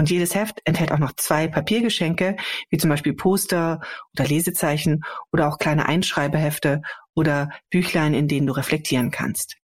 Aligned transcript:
Und 0.00 0.08
jedes 0.08 0.34
Heft 0.34 0.62
enthält 0.64 0.92
auch 0.92 0.98
noch 0.98 1.12
zwei 1.16 1.46
Papiergeschenke, 1.46 2.38
wie 2.70 2.78
zum 2.78 2.88
Beispiel 2.88 3.12
Poster 3.12 3.82
oder 4.14 4.26
Lesezeichen 4.26 5.02
oder 5.30 5.46
auch 5.46 5.58
kleine 5.58 5.84
Einschreibehefte 5.84 6.80
oder 7.14 7.50
Büchlein, 7.68 8.14
in 8.14 8.26
denen 8.26 8.46
du 8.46 8.54
reflektieren 8.54 9.10
kannst. 9.10 9.58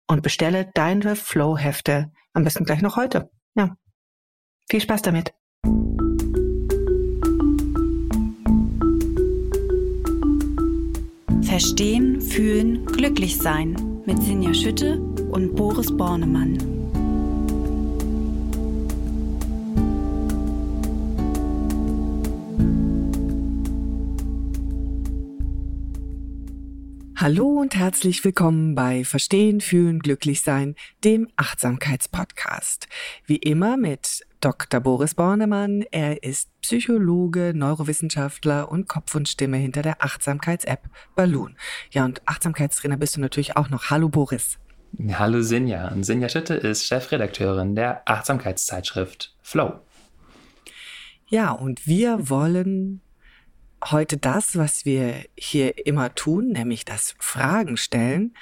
und 0.08 0.23
bestelle 0.23 0.72
deine 0.73 1.16
Flow-Hefte 1.16 2.11
am 2.33 2.44
besten 2.44 2.63
gleich 2.63 2.81
noch 2.81 2.95
heute. 2.95 3.30
Ja. 3.53 3.77
Viel 4.67 4.81
Spaß 4.81 5.03
damit. 5.03 5.36
Verstehen, 11.59 12.22
fühlen, 12.22 12.86
glücklich 12.86 13.36
sein 13.36 13.75
mit 14.06 14.23
Sinja 14.23 14.53
Schütte 14.53 14.97
und 15.30 15.58
Boris 15.58 15.92
Bornemann. 15.92 16.78
Hallo 27.22 27.59
und 27.59 27.75
herzlich 27.75 28.23
willkommen 28.23 28.75
bei 28.75 29.03
Verstehen, 29.03 29.59
Fühlen, 29.59 30.00
Glücklichsein, 30.00 30.75
dem 31.03 31.28
Achtsamkeitspodcast. 31.36 32.88
Wie 33.26 33.36
immer 33.36 33.76
mit 33.76 34.26
Dr. 34.39 34.80
Boris 34.80 35.16
Bornemann. 35.16 35.84
Er 35.92 36.23
ist 36.23 36.50
Psychologe, 36.61 37.52
Neurowissenschaftler 37.53 38.72
und 38.72 38.88
Kopf 38.88 39.16
und 39.16 39.28
Stimme 39.28 39.58
hinter 39.58 39.81
der 39.81 40.02
Achtsamkeits-App 40.02 40.84
Balloon. 41.17 41.58
Ja, 41.92 42.06
und 42.06 42.22
Achtsamkeitstrainer 42.26 42.95
bist 42.95 43.17
du 43.17 43.20
natürlich 43.20 43.58
auch 43.58 43.70
noch. 43.70 43.89
Hallo 43.89 44.08
Boris. 44.08 44.58
Hallo 45.11 45.42
Sinja. 45.42 45.89
Und 45.89 46.06
Sinja 46.06 46.30
Schütte 46.30 46.54
ist 46.54 46.86
Chefredakteurin 46.86 47.76
der 47.76 48.02
Achtsamkeitszeitschrift 48.06 49.36
Flow. 49.42 49.81
Ja, 51.28 51.52
und 51.52 51.86
wir 51.86 52.30
wollen 52.30 53.02
heute 53.85 54.17
das, 54.17 54.58
was 54.58 54.85
wir 54.85 55.25
hier 55.38 55.85
immer 55.85 56.13
tun, 56.16 56.49
nämlich 56.49 56.85
das 56.85 57.16
Fragen 57.19 57.77
stellen, 57.77 58.33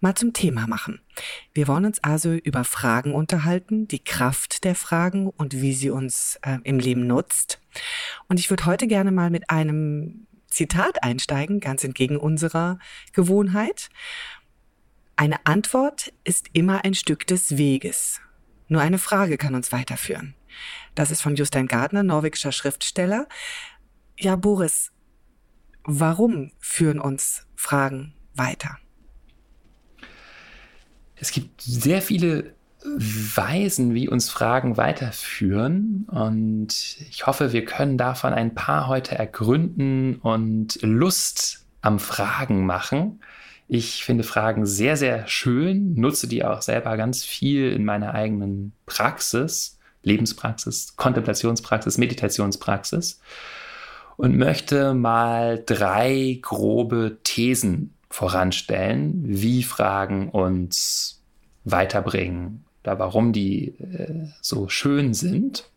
mal 0.00 0.14
zum 0.14 0.32
Thema 0.32 0.66
machen. 0.66 1.00
Wir 1.54 1.66
wollen 1.66 1.86
uns 1.86 2.02
also 2.04 2.32
über 2.32 2.64
Fragen 2.64 3.14
unterhalten, 3.14 3.88
die 3.88 4.04
Kraft 4.04 4.64
der 4.64 4.74
Fragen 4.74 5.28
und 5.30 5.60
wie 5.60 5.72
sie 5.72 5.90
uns 5.90 6.38
äh, 6.42 6.58
im 6.64 6.78
Leben 6.78 7.06
nutzt. 7.06 7.60
Und 8.28 8.38
ich 8.38 8.50
würde 8.50 8.66
heute 8.66 8.86
gerne 8.86 9.12
mal 9.12 9.30
mit 9.30 9.50
einem 9.50 10.26
Zitat 10.48 11.02
einsteigen, 11.02 11.58
ganz 11.58 11.84
entgegen 11.84 12.16
unserer 12.16 12.78
Gewohnheit. 13.12 13.88
Eine 15.16 15.46
Antwort 15.46 16.12
ist 16.24 16.48
immer 16.52 16.84
ein 16.84 16.94
Stück 16.94 17.26
des 17.26 17.56
Weges. 17.56 18.20
Nur 18.68 18.80
eine 18.80 18.98
Frage 18.98 19.38
kann 19.38 19.54
uns 19.54 19.72
weiterführen. 19.72 20.34
Das 20.94 21.10
ist 21.10 21.22
von 21.22 21.34
Justin 21.34 21.66
Gardner, 21.66 22.02
norwegischer 22.02 22.52
Schriftsteller. 22.52 23.26
Ja, 24.16 24.36
Boris, 24.36 24.92
warum 25.84 26.52
führen 26.60 27.00
uns 27.00 27.46
Fragen 27.56 28.14
weiter? 28.34 28.78
Es 31.16 31.32
gibt 31.32 31.60
sehr 31.60 32.00
viele 32.00 32.54
Weisen, 32.84 33.94
wie 33.94 34.08
uns 34.08 34.30
Fragen 34.30 34.76
weiterführen. 34.76 36.06
Und 36.10 36.98
ich 37.10 37.26
hoffe, 37.26 37.52
wir 37.52 37.64
können 37.64 37.98
davon 37.98 38.32
ein 38.32 38.54
paar 38.54 38.86
heute 38.86 39.16
ergründen 39.16 40.16
und 40.16 40.78
Lust 40.82 41.66
am 41.80 41.98
Fragen 41.98 42.66
machen. 42.66 43.20
Ich 43.66 44.04
finde 44.04 44.22
Fragen 44.22 44.66
sehr, 44.66 44.96
sehr 44.96 45.26
schön, 45.26 45.94
nutze 45.94 46.28
die 46.28 46.44
auch 46.44 46.62
selber 46.62 46.96
ganz 46.96 47.24
viel 47.24 47.72
in 47.72 47.84
meiner 47.84 48.14
eigenen 48.14 48.72
Praxis, 48.86 49.78
Lebenspraxis, 50.02 50.94
Kontemplationspraxis, 50.96 51.98
Meditationspraxis 51.98 53.20
und 54.16 54.36
möchte 54.36 54.94
mal 54.94 55.62
drei 55.64 56.38
grobe 56.40 57.18
Thesen 57.24 57.94
voranstellen, 58.10 59.22
wie 59.24 59.62
Fragen 59.62 60.28
uns 60.28 61.20
weiterbringen 61.64 62.64
oder 62.82 62.98
warum 62.98 63.32
die 63.32 63.68
äh, 63.80 64.28
so 64.40 64.68
schön 64.68 65.14
sind. 65.14 65.68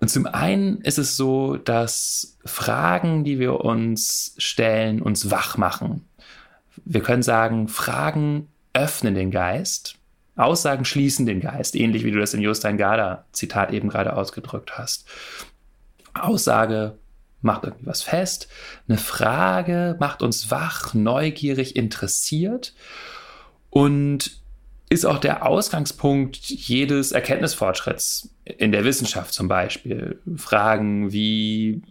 Und 0.00 0.08
zum 0.08 0.26
einen 0.26 0.82
ist 0.82 0.98
es 0.98 1.16
so, 1.16 1.56
dass 1.56 2.36
Fragen, 2.44 3.24
die 3.24 3.38
wir 3.38 3.60
uns 3.64 4.34
stellen, 4.36 5.00
uns 5.00 5.30
wach 5.30 5.56
machen. 5.56 6.06
Wir 6.84 7.00
können 7.00 7.22
sagen, 7.22 7.68
Fragen 7.68 8.48
öffnen 8.74 9.14
den 9.14 9.30
Geist, 9.30 9.96
Aussagen 10.36 10.84
schließen 10.84 11.24
den 11.24 11.40
Geist, 11.40 11.74
ähnlich 11.74 12.04
wie 12.04 12.10
du 12.10 12.20
das 12.20 12.34
in 12.34 12.42
Jostein 12.42 12.76
Garda 12.76 13.24
Zitat 13.32 13.72
eben 13.72 13.88
gerade 13.88 14.14
ausgedrückt 14.14 14.76
hast. 14.76 15.08
Aussage 16.12 16.98
macht 17.40 17.64
irgendwie 17.64 17.86
was 17.86 18.02
fest. 18.02 18.48
Eine 18.88 18.98
Frage 18.98 19.96
macht 20.00 20.22
uns 20.22 20.50
wach, 20.50 20.94
neugierig, 20.94 21.76
interessiert 21.76 22.74
und 23.70 24.40
ist 24.88 25.04
auch 25.04 25.18
der 25.18 25.44
Ausgangspunkt 25.44 26.36
jedes 26.36 27.12
Erkenntnisfortschritts 27.12 28.30
in 28.44 28.70
der 28.70 28.84
Wissenschaft 28.84 29.34
zum 29.34 29.48
Beispiel. 29.48 30.20
Fragen 30.36 31.12
wie, 31.12 31.82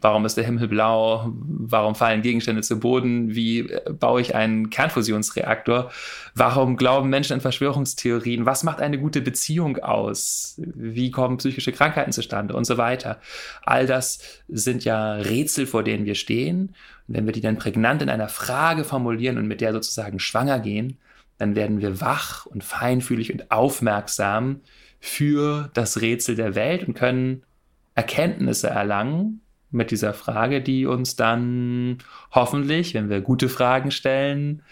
warum 0.00 0.26
ist 0.26 0.36
der 0.36 0.44
Himmel 0.44 0.68
blau? 0.68 1.32
Warum 1.34 1.94
fallen 1.94 2.22
Gegenstände 2.22 2.62
zu 2.62 2.78
Boden? 2.78 3.34
Wie 3.34 3.70
baue 3.98 4.20
ich 4.20 4.34
einen 4.34 4.70
Kernfusionsreaktor? 4.70 5.90
Warum 6.34 6.76
glauben 6.76 7.08
Menschen 7.08 7.34
an 7.34 7.40
Verschwörungstheorien? 7.40 8.44
Was 8.44 8.64
macht 8.64 8.80
eine 8.80 8.98
gute 8.98 9.20
Beziehung 9.20 9.78
aus? 9.78 10.54
Wie 10.58 11.10
kommen 11.10 11.38
psychische 11.38 11.72
Krankheiten 11.72 12.12
zustande? 12.12 12.54
Und 12.54 12.64
so 12.64 12.76
weiter. 12.76 13.20
All 13.64 13.86
das 13.86 14.20
sind 14.48 14.84
ja 14.84 15.14
Rätsel, 15.14 15.66
vor 15.66 15.82
denen 15.82 16.04
wir 16.04 16.14
stehen. 16.14 16.74
Und 17.08 17.16
wenn 17.16 17.26
wir 17.26 17.32
die 17.32 17.40
dann 17.40 17.58
prägnant 17.58 18.02
in 18.02 18.10
einer 18.10 18.28
Frage 18.28 18.84
formulieren 18.84 19.38
und 19.38 19.46
mit 19.46 19.60
der 19.60 19.72
sozusagen 19.72 20.18
schwanger 20.18 20.60
gehen, 20.60 20.98
dann 21.38 21.54
werden 21.54 21.80
wir 21.80 22.00
wach 22.00 22.46
und 22.46 22.64
feinfühlig 22.64 23.32
und 23.32 23.50
aufmerksam 23.50 24.60
für 25.00 25.70
das 25.74 26.00
Rätsel 26.00 26.34
der 26.34 26.54
Welt 26.54 26.86
und 26.86 26.94
können 26.94 27.44
Erkenntnisse 27.94 28.68
erlangen 28.68 29.40
mit 29.70 29.90
dieser 29.90 30.14
Frage, 30.14 30.62
die 30.62 30.86
uns 30.86 31.16
dann 31.16 31.98
hoffentlich, 32.32 32.94
wenn 32.94 33.10
wir 33.10 33.20
gute 33.20 33.48
Fragen 33.48 33.90
stellen, 33.90 34.62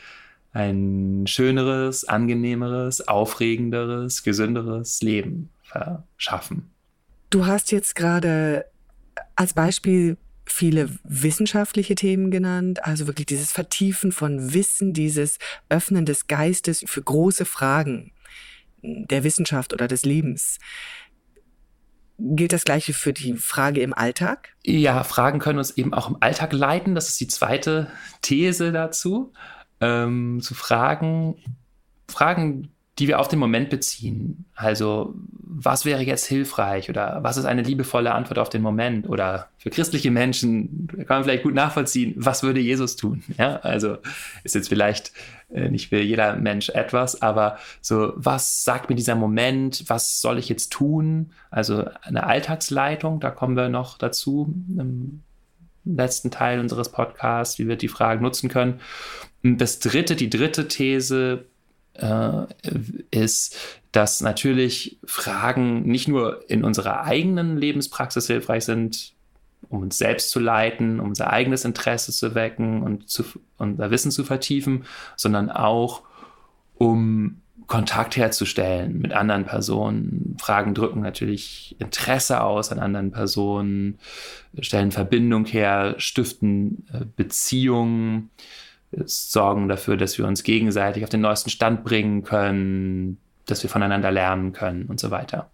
ein 0.52 1.26
schöneres, 1.26 2.04
angenehmeres, 2.04 3.06
aufregenderes, 3.06 4.22
gesünderes 4.22 5.02
Leben 5.02 5.50
verschaffen. 5.62 6.70
Du 7.28 7.44
hast 7.44 7.72
jetzt 7.72 7.94
gerade 7.94 8.64
als 9.34 9.52
Beispiel 9.52 10.16
viele 10.46 10.88
wissenschaftliche 11.04 11.94
Themen 11.94 12.30
genannt, 12.30 12.84
also 12.84 13.06
wirklich 13.06 13.26
dieses 13.26 13.52
Vertiefen 13.52 14.12
von 14.12 14.54
Wissen, 14.54 14.92
dieses 14.92 15.38
Öffnen 15.68 16.06
des 16.06 16.28
Geistes 16.28 16.84
für 16.86 17.02
große 17.02 17.44
Fragen 17.44 18.12
der 18.82 19.24
Wissenschaft 19.24 19.72
oder 19.72 19.88
des 19.88 20.04
Lebens. 20.04 20.58
Gilt 22.18 22.52
das 22.52 22.64
gleiche 22.64 22.92
für 22.92 23.12
die 23.12 23.34
Frage 23.34 23.82
im 23.82 23.92
Alltag? 23.92 24.50
Ja, 24.64 25.04
Fragen 25.04 25.38
können 25.38 25.58
uns 25.58 25.76
eben 25.76 25.92
auch 25.92 26.08
im 26.08 26.16
Alltag 26.20 26.52
leiten. 26.52 26.94
Das 26.94 27.08
ist 27.08 27.20
die 27.20 27.28
zweite 27.28 27.88
These 28.22 28.72
dazu. 28.72 29.32
Ähm, 29.80 30.40
zu 30.40 30.54
Fragen, 30.54 31.36
Fragen, 32.08 32.70
die 32.98 33.08
wir 33.08 33.20
auf 33.20 33.28
den 33.28 33.38
Moment 33.38 33.68
beziehen. 33.68 34.46
Also, 34.54 35.14
was 35.30 35.84
wäre 35.84 36.02
jetzt 36.02 36.26
hilfreich 36.26 36.88
oder 36.88 37.18
was 37.22 37.36
ist 37.36 37.44
eine 37.44 37.62
liebevolle 37.62 38.12
Antwort 38.12 38.38
auf 38.38 38.48
den 38.48 38.62
Moment? 38.62 39.06
Oder 39.08 39.48
für 39.58 39.68
christliche 39.68 40.10
Menschen 40.10 40.88
kann 41.06 41.18
man 41.18 41.24
vielleicht 41.24 41.42
gut 41.42 41.54
nachvollziehen, 41.54 42.14
was 42.16 42.42
würde 42.42 42.60
Jesus 42.60 42.96
tun? 42.96 43.22
Ja, 43.36 43.56
also 43.56 43.98
ist 44.44 44.54
jetzt 44.54 44.70
vielleicht 44.70 45.12
nicht 45.48 45.90
für 45.90 46.00
jeder 46.00 46.36
Mensch 46.36 46.70
etwas, 46.70 47.22
aber 47.22 47.58
so, 47.80 48.12
was 48.16 48.64
sagt 48.64 48.90
mir 48.90 48.96
dieser 48.96 49.14
Moment? 49.14 49.84
Was 49.86 50.20
soll 50.20 50.38
ich 50.38 50.48
jetzt 50.48 50.72
tun? 50.72 51.32
Also 51.50 51.84
eine 52.02 52.24
Alltagsleitung, 52.24 53.20
da 53.20 53.30
kommen 53.30 53.56
wir 53.56 53.68
noch 53.68 53.96
dazu. 53.96 54.52
Ähm, 54.78 55.22
letzten 55.84 56.30
Teil 56.30 56.60
unseres 56.60 56.90
Podcasts, 56.90 57.58
wie 57.58 57.68
wir 57.68 57.76
die 57.76 57.88
Fragen 57.88 58.22
nutzen 58.22 58.48
können. 58.48 58.80
Das 59.42 59.78
dritte, 59.78 60.16
die 60.16 60.30
dritte 60.30 60.66
These 60.66 61.46
äh, 61.94 62.46
ist, 63.10 63.56
dass 63.92 64.20
natürlich 64.20 64.98
Fragen 65.04 65.82
nicht 65.82 66.08
nur 66.08 66.50
in 66.50 66.64
unserer 66.64 67.04
eigenen 67.04 67.56
Lebenspraxis 67.56 68.26
hilfreich 68.26 68.64
sind, 68.64 69.14
um 69.68 69.82
uns 69.82 69.98
selbst 69.98 70.30
zu 70.30 70.40
leiten, 70.40 71.00
um 71.00 71.08
unser 71.08 71.30
eigenes 71.30 71.64
Interesse 71.64 72.12
zu 72.12 72.34
wecken 72.34 72.82
und 72.82 73.08
zu, 73.08 73.24
unser 73.58 73.90
Wissen 73.90 74.10
zu 74.10 74.24
vertiefen, 74.24 74.84
sondern 75.16 75.50
auch 75.50 76.02
um 76.74 77.40
Kontakt 77.66 78.16
herzustellen 78.16 78.98
mit 78.98 79.12
anderen 79.12 79.44
Personen. 79.44 80.36
Fragen 80.40 80.74
drücken 80.74 81.00
natürlich 81.00 81.74
Interesse 81.78 82.42
aus 82.42 82.70
an 82.70 82.78
anderen 82.78 83.10
Personen, 83.10 83.98
stellen 84.60 84.92
Verbindung 84.92 85.46
her, 85.46 85.96
stiften 85.98 86.86
äh, 86.92 87.04
Beziehungen, 87.16 88.30
sorgen 88.92 89.68
dafür, 89.68 89.96
dass 89.96 90.16
wir 90.16 90.26
uns 90.26 90.44
gegenseitig 90.44 91.02
auf 91.02 91.10
den 91.10 91.20
neuesten 91.20 91.50
Stand 91.50 91.82
bringen 91.82 92.22
können, 92.22 93.18
dass 93.46 93.62
wir 93.62 93.70
voneinander 93.70 94.12
lernen 94.12 94.52
können 94.52 94.86
und 94.86 95.00
so 95.00 95.10
weiter. 95.10 95.50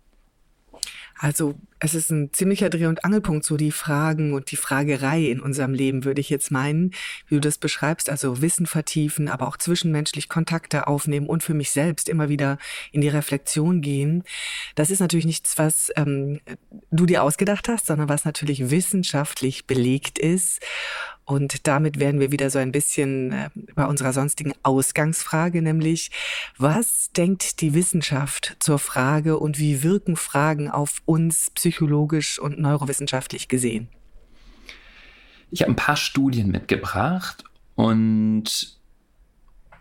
Also 1.23 1.55
es 1.79 1.95
ist 1.95 2.11
ein 2.11 2.33
ziemlicher 2.33 2.69
Dreh- 2.69 2.87
und 2.87 3.05
Angelpunkt, 3.05 3.45
so 3.45 3.57
die 3.57 3.71
Fragen 3.71 4.35
und 4.35 4.51
die 4.51 4.57
Fragerei 4.57 5.27
in 5.27 5.39
unserem 5.39 5.73
Leben, 5.73 6.05
würde 6.05 6.21
ich 6.21 6.29
jetzt 6.29 6.51
meinen, 6.51 6.91
wie 7.29 7.37
du 7.37 7.41
das 7.41 7.59
beschreibst. 7.59 8.11
Also 8.11 8.43
Wissen 8.43 8.67
vertiefen, 8.67 9.29
aber 9.29 9.47
auch 9.47 9.57
zwischenmenschlich 9.57 10.29
Kontakte 10.29 10.89
aufnehmen 10.89 11.29
und 11.29 11.45
für 11.45 11.55
mich 11.55 11.71
selbst 11.71 12.09
immer 12.09 12.29
wieder 12.29 12.59
in 12.91 13.03
die 13.03 13.09
Reflexion 13.09 13.83
gehen. 13.83 14.25
Das 14.75 14.91
ist 14.91 14.99
natürlich 14.99 15.25
nichts, 15.25 15.59
was 15.59 15.93
ähm, 15.95 16.41
du 16.91 17.07
dir 17.07 17.23
ausgedacht 17.23 17.69
hast, 17.69 17.87
sondern 17.87 18.09
was 18.09 18.25
natürlich 18.25 18.71
wissenschaftlich 18.71 19.69
belegt 19.69 20.19
ist. 20.19 20.61
Und 21.33 21.67
damit 21.67 21.99
werden 21.99 22.21
wir 22.21 22.31
wieder 22.31 22.51
so 22.51 22.59
ein 22.59 22.73
bisschen 22.73 23.33
äh, 23.33 23.49
bei 23.75 23.87
unserer 23.87 24.13
sonstigen 24.13 24.53
Ausgangsfrage, 24.63 25.63
nämlich 25.63 26.11
was 26.59 27.11
denkt 27.17 27.63
die 27.63 27.73
Wissenschaft 27.73 28.59
zur 28.61 28.79
Frage 28.79 29.39
und 29.39 29.59
wie 29.59 29.83
wirken 29.83 30.17
Fragen 30.17 30.71
auf 30.71 31.01
uns 31.07 31.51
psychologisch 31.55 32.39
und 32.39 32.59
neurowissenschaftlich 32.59 33.49
gesehen? 33.49 33.89
Ich 35.51 35.63
habe 35.63 35.73
ein 35.73 35.77
paar 35.77 35.97
Studien 35.97 36.51
mitgebracht 36.51 37.45
und 37.77 38.79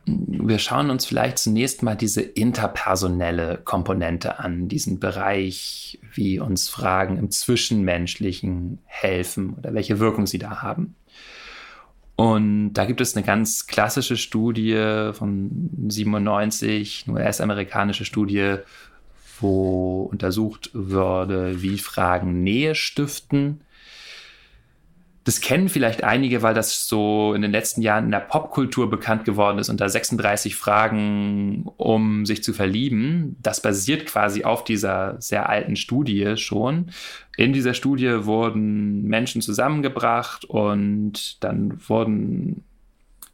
wir 0.05 0.57
schauen 0.57 0.89
uns 0.89 1.05
vielleicht 1.05 1.37
zunächst 1.37 1.83
mal 1.83 1.95
diese 1.95 2.21
interpersonelle 2.21 3.57
Komponente 3.57 4.39
an, 4.39 4.69
diesen 4.69 5.01
Bereich, 5.01 5.99
wie 6.13 6.39
uns 6.39 6.69
Fragen 6.69 7.17
im 7.17 7.29
Zwischenmenschlichen 7.29 8.79
helfen 8.85 9.55
oder 9.55 9.73
welche 9.73 9.99
Wirkung 9.99 10.27
sie 10.27 10.39
da 10.39 10.61
haben. 10.61 10.95
Und 12.15 12.73
da 12.73 12.85
gibt 12.85 13.01
es 13.01 13.15
eine 13.15 13.25
ganz 13.25 13.67
klassische 13.67 14.17
Studie 14.17 15.11
von 15.13 15.49
97, 15.87 17.05
eine 17.07 17.17
US-amerikanische 17.17 18.05
Studie, 18.05 18.57
wo 19.39 20.03
untersucht 20.03 20.69
wurde, 20.73 21.61
wie 21.61 21.77
Fragen 21.79 22.43
Nähe 22.43 22.75
stiften 22.75 23.61
das 25.23 25.39
kennen 25.39 25.69
vielleicht 25.69 26.03
einige, 26.03 26.41
weil 26.41 26.55
das 26.55 26.87
so 26.87 27.33
in 27.35 27.43
den 27.43 27.51
letzten 27.51 27.81
Jahren 27.83 28.05
in 28.05 28.11
der 28.11 28.21
Popkultur 28.21 28.89
bekannt 28.89 29.23
geworden 29.23 29.59
ist, 29.59 29.69
unter 29.69 29.87
36 29.87 30.55
Fragen, 30.55 31.65
um 31.77 32.25
sich 32.25 32.43
zu 32.43 32.53
verlieben. 32.53 33.35
Das 33.41 33.61
basiert 33.61 34.07
quasi 34.07 34.43
auf 34.43 34.63
dieser 34.63 35.21
sehr 35.21 35.47
alten 35.47 35.75
Studie 35.75 36.37
schon. 36.37 36.89
In 37.37 37.53
dieser 37.53 37.75
Studie 37.75 38.25
wurden 38.25 39.03
Menschen 39.03 39.41
zusammengebracht 39.41 40.43
und 40.45 41.43
dann 41.43 41.79
wurden 41.87 42.63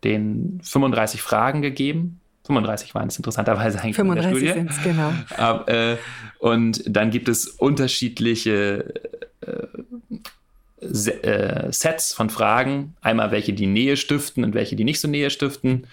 den 0.04 0.60
35 0.64 1.22
Fragen 1.22 1.62
gegeben. 1.62 2.20
35 2.48 2.96
waren 2.96 3.08
es 3.08 3.18
interessanterweise 3.18 3.80
eigentlich 3.80 3.96
35 3.96 4.40
in 4.40 4.46
der 4.46 4.52
Studie. 4.52 4.60
Sind's, 4.60 4.84
genau. 4.84 5.14
Aber, 5.38 5.68
äh, 5.70 5.98
und 6.40 6.84
dann 6.86 7.12
gibt 7.12 7.30
es 7.30 7.48
unterschiedliche 7.48 8.94
äh, 10.82 11.72
Sets 11.72 12.14
von 12.14 12.30
Fragen. 12.30 12.96
Einmal 13.02 13.32
welche, 13.32 13.54
die 13.54 13.68
Nähe 13.68 13.98
stiften 13.98 14.44
und 14.44 14.54
welche, 14.54 14.76
die 14.76 14.84
nicht 14.84 15.00
so 15.00 15.08
Nähe 15.08 15.30
stiften. 15.30 15.88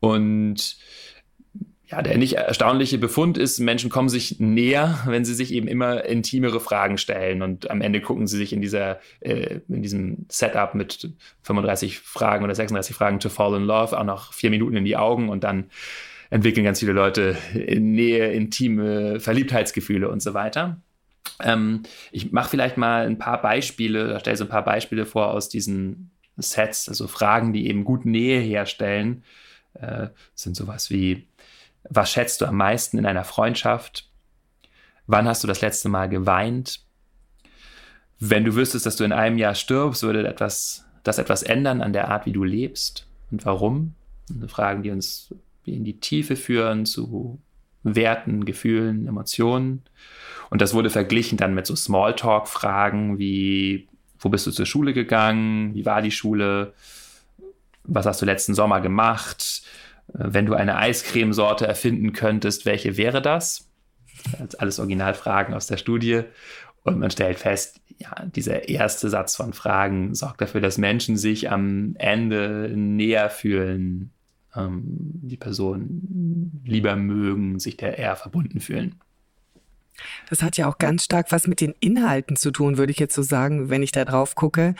Und 0.00 0.76
ja, 1.90 2.02
der 2.02 2.16
nicht 2.18 2.34
erstaunliche 2.34 2.98
Befund 2.98 3.36
ist, 3.36 3.58
Menschen 3.58 3.90
kommen 3.90 4.08
sich 4.08 4.38
näher, 4.38 5.00
wenn 5.06 5.24
sie 5.24 5.34
sich 5.34 5.52
eben 5.52 5.66
immer 5.66 6.04
intimere 6.04 6.60
Fragen 6.60 6.98
stellen. 6.98 7.42
Und 7.42 7.68
am 7.70 7.80
Ende 7.80 8.00
gucken 8.00 8.28
sie 8.28 8.38
sich 8.38 8.52
in 8.52 8.60
dieser, 8.60 9.00
äh, 9.18 9.58
in 9.68 9.82
diesem 9.82 10.26
Setup 10.28 10.74
mit 10.74 11.10
35 11.42 11.98
Fragen 11.98 12.44
oder 12.44 12.54
36 12.54 12.94
Fragen 12.94 13.18
to 13.18 13.28
fall 13.28 13.56
in 13.56 13.64
love 13.64 13.98
auch 13.98 14.04
noch 14.04 14.32
vier 14.32 14.50
Minuten 14.50 14.76
in 14.76 14.84
die 14.84 14.96
Augen 14.96 15.28
und 15.28 15.42
dann 15.42 15.70
entwickeln 16.30 16.62
ganz 16.62 16.78
viele 16.78 16.92
Leute 16.92 17.36
in 17.54 17.92
Nähe, 17.92 18.30
intime 18.30 19.18
Verliebtheitsgefühle 19.18 20.08
und 20.08 20.22
so 20.22 20.32
weiter. 20.32 20.80
Ähm, 21.42 21.82
ich 22.12 22.32
mache 22.32 22.50
vielleicht 22.50 22.76
mal 22.76 23.06
ein 23.06 23.18
paar 23.18 23.40
Beispiele, 23.40 24.18
stelle 24.20 24.36
so 24.36 24.44
ein 24.44 24.50
paar 24.50 24.64
Beispiele 24.64 25.06
vor 25.06 25.28
aus 25.28 25.48
diesen 25.48 26.10
Sets, 26.36 26.88
also 26.88 27.06
Fragen, 27.06 27.52
die 27.52 27.68
eben 27.68 27.84
gut 27.84 28.04
Nähe 28.04 28.40
herstellen, 28.40 29.24
äh, 29.74 30.08
sind 30.34 30.56
sowas 30.56 30.90
wie, 30.90 31.28
was 31.88 32.10
schätzt 32.10 32.40
du 32.40 32.46
am 32.46 32.56
meisten 32.56 32.98
in 32.98 33.06
einer 33.06 33.24
Freundschaft? 33.24 34.08
Wann 35.06 35.26
hast 35.26 35.42
du 35.42 35.48
das 35.48 35.60
letzte 35.60 35.88
Mal 35.88 36.08
geweint? 36.08 36.80
Wenn 38.18 38.44
du 38.44 38.54
wüsstest, 38.54 38.86
dass 38.86 38.96
du 38.96 39.04
in 39.04 39.12
einem 39.12 39.38
Jahr 39.38 39.54
stirbst, 39.54 40.02
würde 40.02 40.26
etwas, 40.26 40.84
das 41.04 41.18
etwas 41.18 41.42
ändern 41.42 41.80
an 41.80 41.92
der 41.92 42.08
Art, 42.08 42.26
wie 42.26 42.32
du 42.32 42.44
lebst 42.44 43.06
und 43.30 43.44
warum? 43.46 43.94
Fragen, 44.46 44.82
die 44.82 44.90
uns 44.90 45.34
in 45.64 45.84
die 45.84 45.98
Tiefe 45.98 46.36
führen 46.36 46.86
zu 46.86 47.40
Werten, 47.82 48.44
Gefühlen, 48.44 49.06
Emotionen. 49.06 49.82
Und 50.50 50.60
das 50.60 50.74
wurde 50.74 50.90
verglichen 50.90 51.38
dann 51.38 51.54
mit 51.54 51.66
so 51.66 51.76
Smalltalk-Fragen 51.76 53.18
wie, 53.18 53.88
wo 54.18 54.28
bist 54.28 54.46
du 54.46 54.50
zur 54.50 54.66
Schule 54.66 54.92
gegangen? 54.92 55.74
Wie 55.74 55.86
war 55.86 56.02
die 56.02 56.10
Schule? 56.10 56.74
Was 57.84 58.06
hast 58.06 58.20
du 58.20 58.26
letzten 58.26 58.54
Sommer 58.54 58.80
gemacht? 58.80 59.62
Wenn 60.08 60.46
du 60.46 60.54
eine 60.54 60.76
Eiscremesorte 60.76 61.66
erfinden 61.66 62.12
könntest, 62.12 62.66
welche 62.66 62.96
wäre 62.96 63.22
das? 63.22 63.70
Das 64.38 64.56
alles 64.56 64.78
Originalfragen 64.78 65.54
aus 65.54 65.66
der 65.66 65.76
Studie. 65.76 66.22
Und 66.82 66.98
man 66.98 67.10
stellt 67.10 67.38
fest, 67.38 67.80
ja, 67.98 68.10
dieser 68.24 68.68
erste 68.68 69.08
Satz 69.08 69.36
von 69.36 69.52
Fragen 69.52 70.14
sorgt 70.14 70.40
dafür, 70.40 70.60
dass 70.60 70.78
Menschen 70.78 71.16
sich 71.16 71.50
am 71.50 71.94
Ende 71.96 72.72
näher 72.74 73.30
fühlen 73.30 74.12
die 74.54 75.36
Person 75.36 76.62
lieber 76.64 76.96
mögen, 76.96 77.58
sich 77.58 77.76
der 77.76 77.98
eher 77.98 78.16
verbunden 78.16 78.60
fühlen. 78.60 78.96
Das 80.28 80.42
hat 80.42 80.56
ja 80.56 80.68
auch 80.68 80.78
ganz 80.78 81.04
stark 81.04 81.32
was 81.32 81.46
mit 81.46 81.60
den 81.60 81.74
Inhalten 81.80 82.36
zu 82.36 82.50
tun, 82.50 82.78
würde 82.78 82.92
ich 82.92 82.98
jetzt 82.98 83.14
so 83.14 83.22
sagen, 83.22 83.70
wenn 83.70 83.82
ich 83.82 83.92
da 83.92 84.04
drauf 84.04 84.34
gucke. 84.34 84.74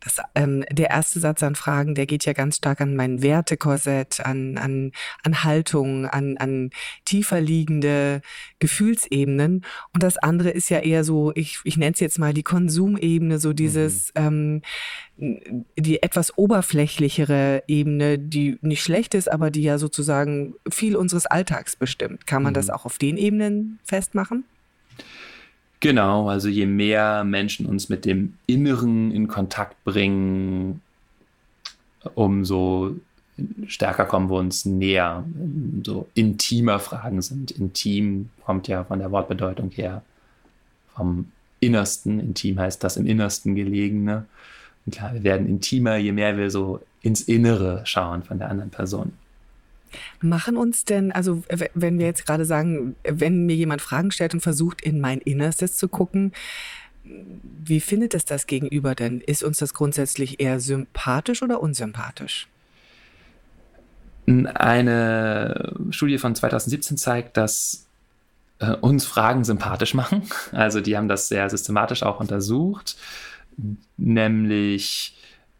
Das, 0.00 0.18
ähm, 0.34 0.64
der 0.70 0.90
erste 0.90 1.20
Satz 1.20 1.42
an 1.42 1.54
Fragen, 1.54 1.94
der 1.94 2.06
geht 2.06 2.24
ja 2.24 2.32
ganz 2.32 2.56
stark 2.56 2.80
an 2.80 2.96
mein 2.96 3.22
Wertekorsett, 3.22 4.20
an, 4.20 4.58
an, 4.58 4.92
an 5.22 5.44
Haltung, 5.44 6.06
an, 6.06 6.36
an 6.36 6.70
tiefer 7.04 7.40
liegende 7.40 8.20
Gefühlsebenen. 8.58 9.64
Und 9.92 10.02
das 10.02 10.16
andere 10.18 10.50
ist 10.50 10.68
ja 10.68 10.80
eher 10.80 11.04
so, 11.04 11.32
ich, 11.34 11.60
ich 11.64 11.76
nenne 11.76 11.92
es 11.94 12.00
jetzt 12.00 12.18
mal 12.18 12.34
die 12.34 12.42
Konsumebene, 12.42 13.38
so 13.38 13.52
dieses, 13.52 14.12
mhm. 14.14 14.22
ähm, 14.22 14.62
die 15.18 16.02
etwas 16.02 16.36
oberflächlichere 16.36 17.62
Ebene, 17.66 18.18
die 18.18 18.58
nicht 18.60 18.82
schlecht 18.82 19.14
ist, 19.14 19.30
aber 19.30 19.50
die 19.50 19.62
ja 19.62 19.78
sozusagen 19.78 20.54
viel 20.70 20.94
unseres 20.94 21.24
Alltags 21.24 21.74
bestimmt. 21.74 22.26
Kann 22.26 22.42
man 22.42 22.52
mhm. 22.52 22.56
das 22.56 22.70
auch 22.70 22.84
auf 22.84 22.98
den 22.98 23.16
Ebenen 23.16 23.78
festmachen? 23.84 24.44
Genau, 25.80 26.28
also 26.28 26.48
je 26.48 26.66
mehr 26.66 27.24
Menschen 27.24 27.66
uns 27.66 27.88
mit 27.88 28.04
dem 28.04 28.34
Inneren 28.46 29.10
in 29.10 29.28
Kontakt 29.28 29.82
bringen, 29.84 30.80
umso 32.14 32.96
stärker 33.66 34.06
kommen 34.06 34.30
wir 34.30 34.36
uns 34.36 34.64
näher. 34.64 35.24
So 35.84 36.08
intimer 36.14 36.78
Fragen 36.78 37.20
sind. 37.22 37.50
Intim 37.50 38.30
kommt 38.44 38.68
ja 38.68 38.84
von 38.84 38.98
der 38.98 39.12
Wortbedeutung 39.12 39.70
her 39.70 40.02
vom 40.94 41.30
Innersten. 41.60 42.20
Intim 42.20 42.58
heißt 42.58 42.82
das 42.82 42.96
im 42.96 43.06
Innersten 43.06 43.54
gelegene. 43.54 44.24
Und 44.86 44.94
klar, 44.94 45.12
wir 45.14 45.24
werden 45.24 45.48
intimer, 45.48 45.96
je 45.96 46.12
mehr 46.12 46.36
wir 46.36 46.50
so 46.50 46.80
ins 47.02 47.22
Innere 47.22 47.82
schauen 47.84 48.22
von 48.22 48.38
der 48.38 48.50
anderen 48.50 48.70
Person. 48.70 49.12
Machen 50.20 50.56
uns 50.56 50.84
denn, 50.84 51.12
also 51.12 51.42
wenn 51.74 51.98
wir 51.98 52.06
jetzt 52.06 52.26
gerade 52.26 52.44
sagen, 52.44 52.96
wenn 53.04 53.46
mir 53.46 53.56
jemand 53.56 53.82
Fragen 53.82 54.10
stellt 54.10 54.34
und 54.34 54.40
versucht, 54.40 54.82
in 54.82 55.00
mein 55.00 55.18
Innerstes 55.18 55.76
zu 55.76 55.88
gucken, 55.88 56.32
wie 57.64 57.80
findet 57.80 58.14
es 58.14 58.24
das 58.24 58.46
Gegenüber 58.46 58.94
denn? 58.94 59.20
Ist 59.20 59.44
uns 59.44 59.58
das 59.58 59.74
grundsätzlich 59.74 60.40
eher 60.40 60.60
sympathisch 60.60 61.42
oder 61.42 61.60
unsympathisch? 61.60 62.48
Eine 64.26 65.72
Studie 65.90 66.18
von 66.18 66.34
2017 66.34 66.96
zeigt, 66.96 67.36
dass 67.36 67.86
äh, 68.58 68.72
uns 68.72 69.06
Fragen 69.06 69.44
sympathisch 69.44 69.94
machen. 69.94 70.22
Also 70.52 70.80
die 70.80 70.96
haben 70.96 71.08
das 71.08 71.28
sehr 71.28 71.48
systematisch 71.48 72.02
auch 72.02 72.18
untersucht, 72.18 72.96
nämlich 73.96 75.16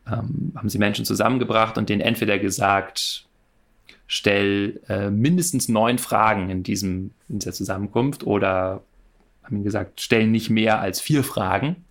ähm, 0.06 0.52
haben 0.54 0.68
sie 0.68 0.78
Menschen 0.78 1.04
zusammengebracht 1.04 1.78
und 1.78 1.88
denen 1.88 2.00
entweder 2.00 2.38
gesagt, 2.38 3.26
stell 4.06 4.80
äh, 4.88 5.10
mindestens 5.10 5.68
neun 5.68 5.98
Fragen 5.98 6.50
in, 6.50 6.62
diesem, 6.62 7.10
in 7.28 7.40
dieser 7.40 7.52
Zusammenkunft 7.52 8.24
oder 8.24 8.82
haben 9.42 9.56
ihnen 9.56 9.64
gesagt, 9.64 10.00
stell 10.00 10.26
nicht 10.26 10.50
mehr 10.50 10.80
als 10.80 11.00
vier 11.00 11.24
Fragen. 11.24 11.84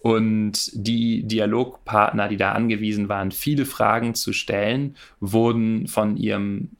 Und 0.00 0.70
die 0.72 1.24
Dialogpartner, 1.24 2.28
die 2.28 2.38
da 2.38 2.52
angewiesen 2.52 3.10
waren, 3.10 3.32
viele 3.32 3.66
Fragen 3.66 4.14
zu 4.14 4.32
stellen, 4.32 4.96
wurden 5.20 5.88
von 5.88 6.16
ihrem 6.16 6.70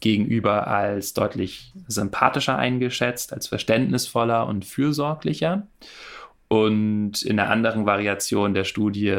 Gegenüber 0.00 0.66
als 0.66 1.14
deutlich 1.14 1.72
sympathischer 1.88 2.58
eingeschätzt, 2.58 3.32
als 3.32 3.48
verständnisvoller 3.48 4.46
und 4.46 4.64
fürsorglicher. 4.64 5.66
Und 6.52 7.22
in 7.22 7.38
einer 7.38 7.48
anderen 7.48 7.86
Variation 7.86 8.54
der 8.54 8.64
Studie 8.64 9.14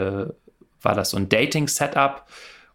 war 0.81 0.95
das 0.95 1.11
so 1.11 1.17
ein 1.17 1.29
Dating-Setup 1.29 2.27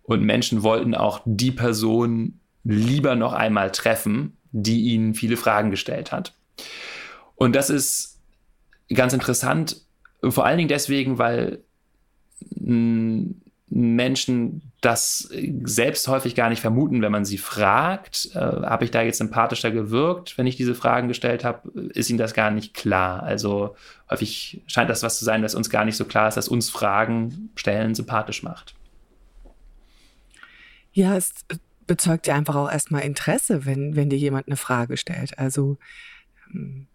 und 0.02 0.22
Menschen 0.22 0.62
wollten 0.62 0.94
auch 0.94 1.20
die 1.26 1.50
Person 1.50 2.40
lieber 2.64 3.16
noch 3.16 3.34
einmal 3.34 3.70
treffen, 3.70 4.38
die 4.52 4.94
ihnen 4.94 5.14
viele 5.14 5.36
Fragen 5.36 5.70
gestellt 5.70 6.10
hat. 6.10 6.32
Und 7.34 7.54
das 7.54 7.68
ist 7.68 8.18
ganz 8.88 9.12
interessant, 9.12 9.82
vor 10.26 10.46
allen 10.46 10.56
Dingen 10.56 10.70
deswegen, 10.70 11.18
weil 11.18 11.62
Menschen 13.68 14.62
das 14.86 15.28
selbst 15.64 16.06
häufig 16.06 16.36
gar 16.36 16.48
nicht 16.48 16.60
vermuten, 16.60 17.02
wenn 17.02 17.10
man 17.10 17.24
sie 17.24 17.38
fragt, 17.38 18.30
äh, 18.34 18.38
habe 18.38 18.84
ich 18.84 18.92
da 18.92 19.02
jetzt 19.02 19.18
sympathischer 19.18 19.72
gewirkt, 19.72 20.38
wenn 20.38 20.46
ich 20.46 20.54
diese 20.54 20.76
Fragen 20.76 21.08
gestellt 21.08 21.42
habe, 21.42 21.68
ist 21.90 22.08
ihnen 22.08 22.20
das 22.20 22.34
gar 22.34 22.52
nicht 22.52 22.72
klar. 22.72 23.24
Also 23.24 23.74
häufig 24.08 24.62
scheint 24.68 24.88
das 24.88 25.02
was 25.02 25.18
zu 25.18 25.24
sein, 25.24 25.42
das 25.42 25.56
uns 25.56 25.70
gar 25.70 25.84
nicht 25.84 25.96
so 25.96 26.04
klar 26.04 26.28
ist, 26.28 26.36
dass 26.36 26.46
uns 26.46 26.70
Fragen 26.70 27.50
stellen 27.56 27.96
sympathisch 27.96 28.44
macht. 28.44 28.76
Ja, 30.92 31.16
es 31.16 31.32
bezeugt 31.88 32.28
ja 32.28 32.36
einfach 32.36 32.54
auch 32.54 32.70
erstmal 32.70 33.02
Interesse, 33.02 33.66
wenn, 33.66 33.96
wenn 33.96 34.08
dir 34.08 34.18
jemand 34.18 34.46
eine 34.46 34.56
Frage 34.56 34.96
stellt. 34.96 35.36
Also 35.36 35.78
ähm, 36.54 36.86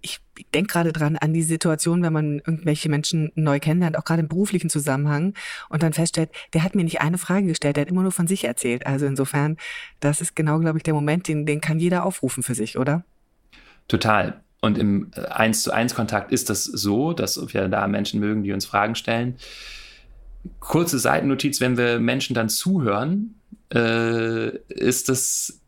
ich 0.00 0.20
denke 0.54 0.72
gerade 0.72 0.92
dran 0.92 1.16
an 1.16 1.32
die 1.32 1.42
Situation, 1.42 2.02
wenn 2.02 2.12
man 2.12 2.38
irgendwelche 2.38 2.88
Menschen 2.88 3.32
neu 3.34 3.60
kennenlernt, 3.60 3.96
auch 3.96 4.04
gerade 4.04 4.22
im 4.22 4.28
beruflichen 4.28 4.70
Zusammenhang 4.70 5.34
und 5.68 5.82
dann 5.82 5.92
feststellt, 5.92 6.30
der 6.52 6.62
hat 6.62 6.74
mir 6.74 6.84
nicht 6.84 7.00
eine 7.00 7.18
Frage 7.18 7.46
gestellt, 7.46 7.76
der 7.76 7.82
hat 7.82 7.90
immer 7.90 8.02
nur 8.02 8.12
von 8.12 8.26
sich 8.26 8.44
erzählt. 8.44 8.86
Also 8.86 9.06
insofern, 9.06 9.56
das 10.00 10.20
ist 10.20 10.36
genau, 10.36 10.58
glaube 10.58 10.78
ich, 10.78 10.82
der 10.82 10.94
Moment, 10.94 11.28
den, 11.28 11.46
den 11.46 11.60
kann 11.60 11.78
jeder 11.78 12.04
aufrufen 12.04 12.42
für 12.42 12.54
sich, 12.54 12.78
oder? 12.78 13.04
Total. 13.88 14.40
Und 14.60 14.78
im 14.78 15.10
1 15.14 15.58
äh, 15.58 15.62
zu 15.62 15.72
1 15.72 15.94
Kontakt 15.94 16.32
ist 16.32 16.48
das 16.48 16.64
so, 16.64 17.12
dass 17.12 17.52
wir 17.52 17.68
da 17.68 17.86
Menschen 17.88 18.20
mögen, 18.20 18.44
die 18.44 18.52
uns 18.52 18.64
Fragen 18.64 18.94
stellen. 18.94 19.36
Kurze 20.60 20.98
Seitennotiz, 20.98 21.60
wenn 21.60 21.76
wir 21.76 21.98
Menschen 21.98 22.34
dann 22.34 22.48
zuhören, 22.48 23.34
äh, 23.74 24.56
ist 24.68 25.08
das 25.08 25.61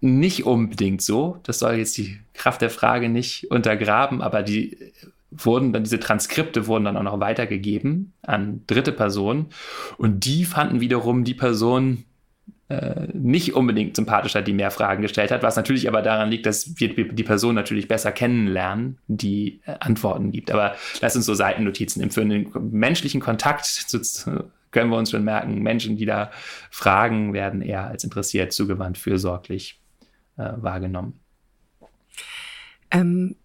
nicht 0.00 0.46
unbedingt 0.46 1.02
so. 1.02 1.38
Das 1.42 1.58
soll 1.58 1.74
jetzt 1.74 1.96
die 1.98 2.18
Kraft 2.34 2.62
der 2.62 2.70
Frage 2.70 3.08
nicht 3.08 3.50
untergraben, 3.50 4.22
aber 4.22 4.42
die 4.42 4.92
wurden 5.30 5.72
dann, 5.72 5.84
diese 5.84 6.00
Transkripte 6.00 6.66
wurden 6.66 6.84
dann 6.84 6.96
auch 6.96 7.02
noch 7.02 7.20
weitergegeben 7.20 8.12
an 8.22 8.62
dritte 8.66 8.92
Personen 8.92 9.46
und 9.96 10.24
die 10.24 10.44
fanden 10.44 10.80
wiederum 10.80 11.22
die 11.22 11.34
Person 11.34 12.04
äh, 12.68 13.08
nicht 13.12 13.54
unbedingt 13.54 13.96
sympathischer, 13.96 14.42
die 14.42 14.52
mehr 14.52 14.70
Fragen 14.70 15.02
gestellt 15.02 15.30
hat, 15.30 15.42
was 15.42 15.56
natürlich 15.56 15.88
aber 15.88 16.02
daran 16.02 16.30
liegt, 16.30 16.46
dass 16.46 16.78
wir 16.78 16.94
die 16.94 17.24
Person 17.24 17.54
natürlich 17.54 17.88
besser 17.88 18.12
kennenlernen, 18.12 18.98
die 19.08 19.60
äh, 19.66 19.74
Antworten 19.80 20.30
gibt. 20.30 20.50
Aber 20.50 20.76
lass 21.00 21.16
uns 21.16 21.26
so 21.26 21.34
Seitennotizen 21.34 22.00
nehmen. 22.00 22.12
Für 22.12 22.20
einen 22.22 22.48
menschlichen 22.70 23.20
Kontakt 23.20 23.64
zu, 23.64 24.00
können 24.70 24.90
wir 24.90 24.98
uns 24.98 25.10
schon 25.10 25.24
merken, 25.24 25.62
Menschen, 25.62 25.96
die 25.96 26.06
da 26.06 26.30
fragen, 26.70 27.32
werden 27.32 27.60
eher 27.60 27.88
als 27.88 28.04
interessiert, 28.04 28.52
zugewandt, 28.52 28.98
fürsorglich 28.98 29.80
äh, 30.40 30.62
wahrgenommen. 30.62 31.20
Ähm, 32.90 33.36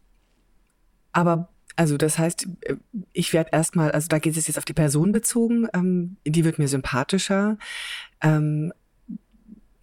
aber 1.11 1.49
also 1.75 1.97
das 1.97 2.17
heißt, 2.17 2.47
äh, 2.61 2.75
ich 3.13 3.33
werde 3.33 3.51
erstmal, 3.53 3.91
also 3.91 4.07
da 4.07 4.19
geht 4.19 4.37
es 4.37 4.47
jetzt 4.47 4.57
auf 4.57 4.65
die 4.65 4.73
Person 4.73 5.11
bezogen, 5.11 5.67
ähm, 5.73 6.17
die 6.25 6.45
wird 6.45 6.59
mir 6.59 6.67
sympathischer. 6.67 7.57
Ähm, 8.21 8.73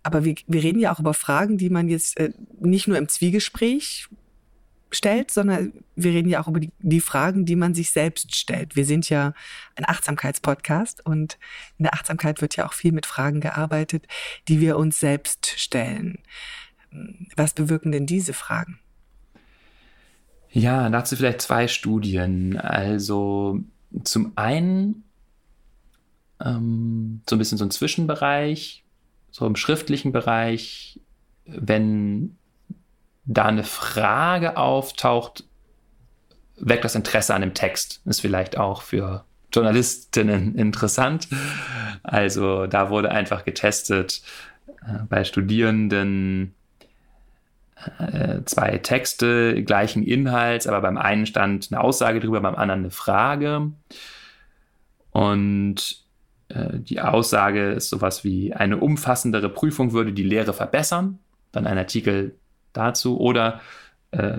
aber 0.02 0.24
wir, 0.24 0.34
wir 0.46 0.62
reden 0.62 0.80
ja 0.80 0.92
auch 0.92 1.00
über 1.00 1.14
Fragen, 1.14 1.58
die 1.58 1.70
man 1.70 1.88
jetzt 1.88 2.18
äh, 2.18 2.32
nicht 2.60 2.88
nur 2.88 2.98
im 2.98 3.08
Zwiegespräch 3.08 4.08
stellt, 4.90 5.30
sondern 5.30 5.72
wir 5.96 6.12
reden 6.12 6.28
ja 6.28 6.42
auch 6.42 6.48
über 6.48 6.60
die, 6.60 6.70
die 6.80 7.00
Fragen, 7.00 7.46
die 7.46 7.56
man 7.56 7.74
sich 7.74 7.90
selbst 7.90 8.36
stellt. 8.36 8.76
Wir 8.76 8.84
sind 8.84 9.08
ja 9.08 9.32
ein 9.74 9.88
Achtsamkeitspodcast 9.88 11.04
und 11.06 11.38
in 11.78 11.84
der 11.84 11.94
Achtsamkeit 11.94 12.40
wird 12.42 12.56
ja 12.56 12.66
auch 12.66 12.74
viel 12.74 12.92
mit 12.92 13.06
Fragen 13.06 13.40
gearbeitet, 13.40 14.06
die 14.48 14.60
wir 14.60 14.76
uns 14.76 15.00
selbst 15.00 15.54
stellen. 15.58 16.18
Was 17.36 17.54
bewirken 17.54 17.92
denn 17.92 18.06
diese 18.06 18.32
Fragen? 18.32 18.78
Ja, 20.50 20.88
dazu 20.90 21.16
vielleicht 21.16 21.40
zwei 21.40 21.66
Studien. 21.68 22.58
Also 22.58 23.60
zum 24.04 24.32
einen 24.36 25.04
ähm, 26.44 27.22
so 27.28 27.36
ein 27.36 27.38
bisschen 27.38 27.58
so 27.58 27.64
ein 27.64 27.70
Zwischenbereich, 27.70 28.84
so 29.30 29.46
im 29.46 29.56
schriftlichen 29.56 30.12
Bereich, 30.12 31.00
wenn 31.46 32.36
da 33.24 33.44
eine 33.46 33.64
Frage 33.64 34.56
auftaucht, 34.56 35.44
weckt 36.56 36.84
das 36.84 36.94
Interesse 36.94 37.34
an 37.34 37.40
dem 37.40 37.54
Text. 37.54 38.02
Ist 38.04 38.20
vielleicht 38.20 38.58
auch 38.58 38.82
für 38.82 39.24
Journalistinnen 39.52 40.54
interessant. 40.56 41.28
Also 42.02 42.66
da 42.66 42.90
wurde 42.90 43.10
einfach 43.10 43.44
getestet 43.44 44.22
äh, 44.86 44.98
bei 45.08 45.24
Studierenden, 45.24 46.54
zwei 48.44 48.78
Texte 48.78 49.62
gleichen 49.64 50.02
Inhalts, 50.02 50.66
aber 50.66 50.80
beim 50.80 50.96
einen 50.96 51.26
stand 51.26 51.68
eine 51.70 51.80
Aussage 51.80 52.20
drüber, 52.20 52.40
beim 52.40 52.54
anderen 52.54 52.80
eine 52.80 52.90
Frage. 52.90 53.72
Und 55.10 56.02
äh, 56.48 56.78
die 56.78 57.00
Aussage 57.00 57.72
ist 57.72 57.90
sowas 57.90 58.24
wie, 58.24 58.52
eine 58.52 58.78
umfassendere 58.78 59.48
Prüfung 59.48 59.92
würde 59.92 60.12
die 60.12 60.22
Lehre 60.22 60.52
verbessern. 60.52 61.18
Dann 61.52 61.66
ein 61.66 61.78
Artikel 61.78 62.36
dazu. 62.72 63.20
Oder 63.20 63.60
äh, 64.12 64.38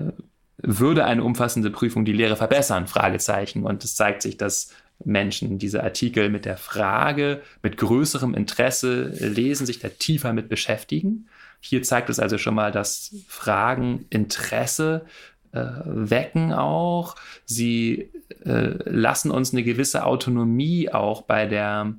würde 0.57 1.05
eine 1.05 1.23
umfassende 1.23 1.69
Prüfung 1.69 2.05
die 2.05 2.13
Lehre 2.13 2.35
verbessern? 2.35 2.88
Fragezeichen. 2.88 3.63
Und 3.63 3.83
es 3.83 3.95
zeigt 3.95 4.21
sich, 4.21 4.38
dass 4.38 4.73
Menschen 5.03 5.57
diese 5.57 5.83
Artikel 5.83 6.29
mit 6.29 6.45
der 6.45 6.57
Frage, 6.57 7.41
mit 7.62 7.77
größerem 7.77 8.33
Interesse 8.33 9.07
lesen, 9.19 9.65
sich 9.65 9.79
da 9.79 9.89
tiefer 9.89 10.33
mit 10.33 10.50
beschäftigen. 10.50 11.27
Hier 11.65 11.82
zeigt 11.82 12.10
es 12.10 12.20
also 12.20 12.38
schon 12.38 12.55
mal, 12.55 12.74
dass 12.74 13.15
Fragen 13.25 14.05
Interesse 14.10 15.05
äh, 15.53 15.63
wecken 15.86 16.51
auch. 16.51 17.15
Sie 17.46 18.12
äh, 18.43 18.74
lassen 18.84 19.32
uns 19.32 19.53
eine 19.53 19.63
gewisse 19.63 20.05
Autonomie 20.05 20.91
auch 20.91 21.22
bei 21.22 21.46
der 21.46 21.93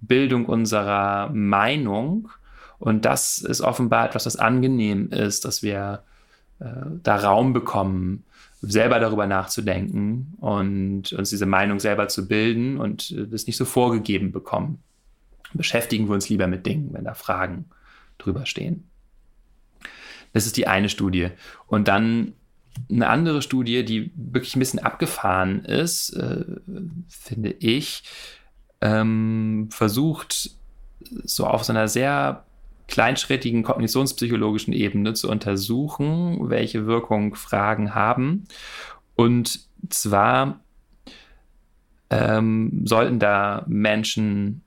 Bildung 0.00 0.46
unserer 0.46 1.28
Meinung. 1.34 2.30
Und 2.78 3.04
das 3.04 3.36
ist 3.36 3.60
offenbar 3.60 4.06
etwas, 4.06 4.24
was 4.24 4.36
angenehm 4.36 5.10
ist, 5.10 5.44
dass 5.44 5.62
wir 5.62 6.02
äh, 6.58 6.64
da 7.02 7.16
Raum 7.16 7.52
bekommen, 7.52 8.24
selber 8.62 9.00
darüber 9.00 9.26
nachzudenken 9.26 10.32
und 10.40 11.12
uns 11.12 11.28
diese 11.28 11.46
Meinung 11.46 11.78
selber 11.78 12.08
zu 12.08 12.26
bilden 12.26 12.78
und 12.78 13.10
äh, 13.10 13.26
das 13.26 13.46
nicht 13.46 13.58
so 13.58 13.66
vorgegeben 13.66 14.32
bekommen. 14.32 14.82
Beschäftigen 15.52 16.08
wir 16.08 16.14
uns 16.14 16.30
lieber 16.30 16.46
mit 16.46 16.64
Dingen, 16.64 16.88
wenn 16.92 17.04
da 17.04 17.12
Fragen 17.12 17.66
drüber 18.16 18.46
stehen. 18.46 18.84
Das 20.32 20.46
ist 20.46 20.56
die 20.56 20.66
eine 20.66 20.88
Studie. 20.88 21.28
Und 21.66 21.88
dann 21.88 22.34
eine 22.90 23.08
andere 23.08 23.42
Studie, 23.42 23.84
die 23.84 24.12
wirklich 24.14 24.56
ein 24.56 24.60
bisschen 24.60 24.78
abgefahren 24.78 25.64
ist, 25.64 26.10
äh, 26.10 26.44
finde 27.08 27.50
ich, 27.58 28.04
ähm, 28.80 29.68
versucht 29.70 30.50
so 31.24 31.46
auf 31.46 31.64
so 31.64 31.72
einer 31.72 31.88
sehr 31.88 32.44
kleinschrittigen 32.88 33.62
kognitionspsychologischen 33.62 34.72
Ebene 34.72 35.14
zu 35.14 35.30
untersuchen, 35.30 36.50
welche 36.50 36.86
Wirkung 36.86 37.34
Fragen 37.34 37.94
haben. 37.94 38.44
Und 39.14 39.60
zwar 39.88 40.60
ähm, 42.10 42.82
sollten 42.84 43.18
da 43.18 43.64
Menschen 43.68 44.62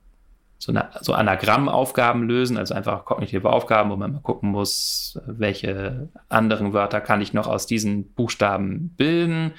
so, 0.64 0.72
eine, 0.72 0.88
so 1.02 1.12
Anagrammaufgaben 1.12 2.22
lösen, 2.22 2.56
also 2.56 2.72
einfach 2.72 3.04
kognitive 3.04 3.50
Aufgaben, 3.50 3.90
wo 3.90 3.96
man 3.96 4.12
mal 4.14 4.20
gucken 4.20 4.50
muss, 4.50 5.20
welche 5.26 6.08
anderen 6.30 6.72
Wörter 6.72 7.02
kann 7.02 7.20
ich 7.20 7.34
noch 7.34 7.46
aus 7.46 7.66
diesen 7.66 8.14
Buchstaben 8.14 8.94
bilden. 8.96 9.52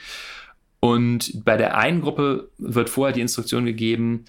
Und 0.80 1.46
bei 1.46 1.58
der 1.58 1.78
einen 1.78 2.02
Gruppe 2.02 2.50
wird 2.58 2.90
vorher 2.90 3.14
die 3.14 3.22
Instruktion 3.22 3.66
gegeben, 3.66 4.26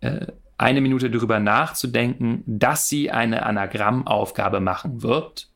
äh, 0.00 0.26
eine 0.58 0.82
Minute 0.82 1.10
darüber 1.10 1.40
nachzudenken, 1.40 2.42
dass 2.46 2.90
sie 2.90 3.10
eine 3.10 3.46
Anagrammaufgabe 3.46 4.60
machen 4.60 5.02
wird. 5.02 5.48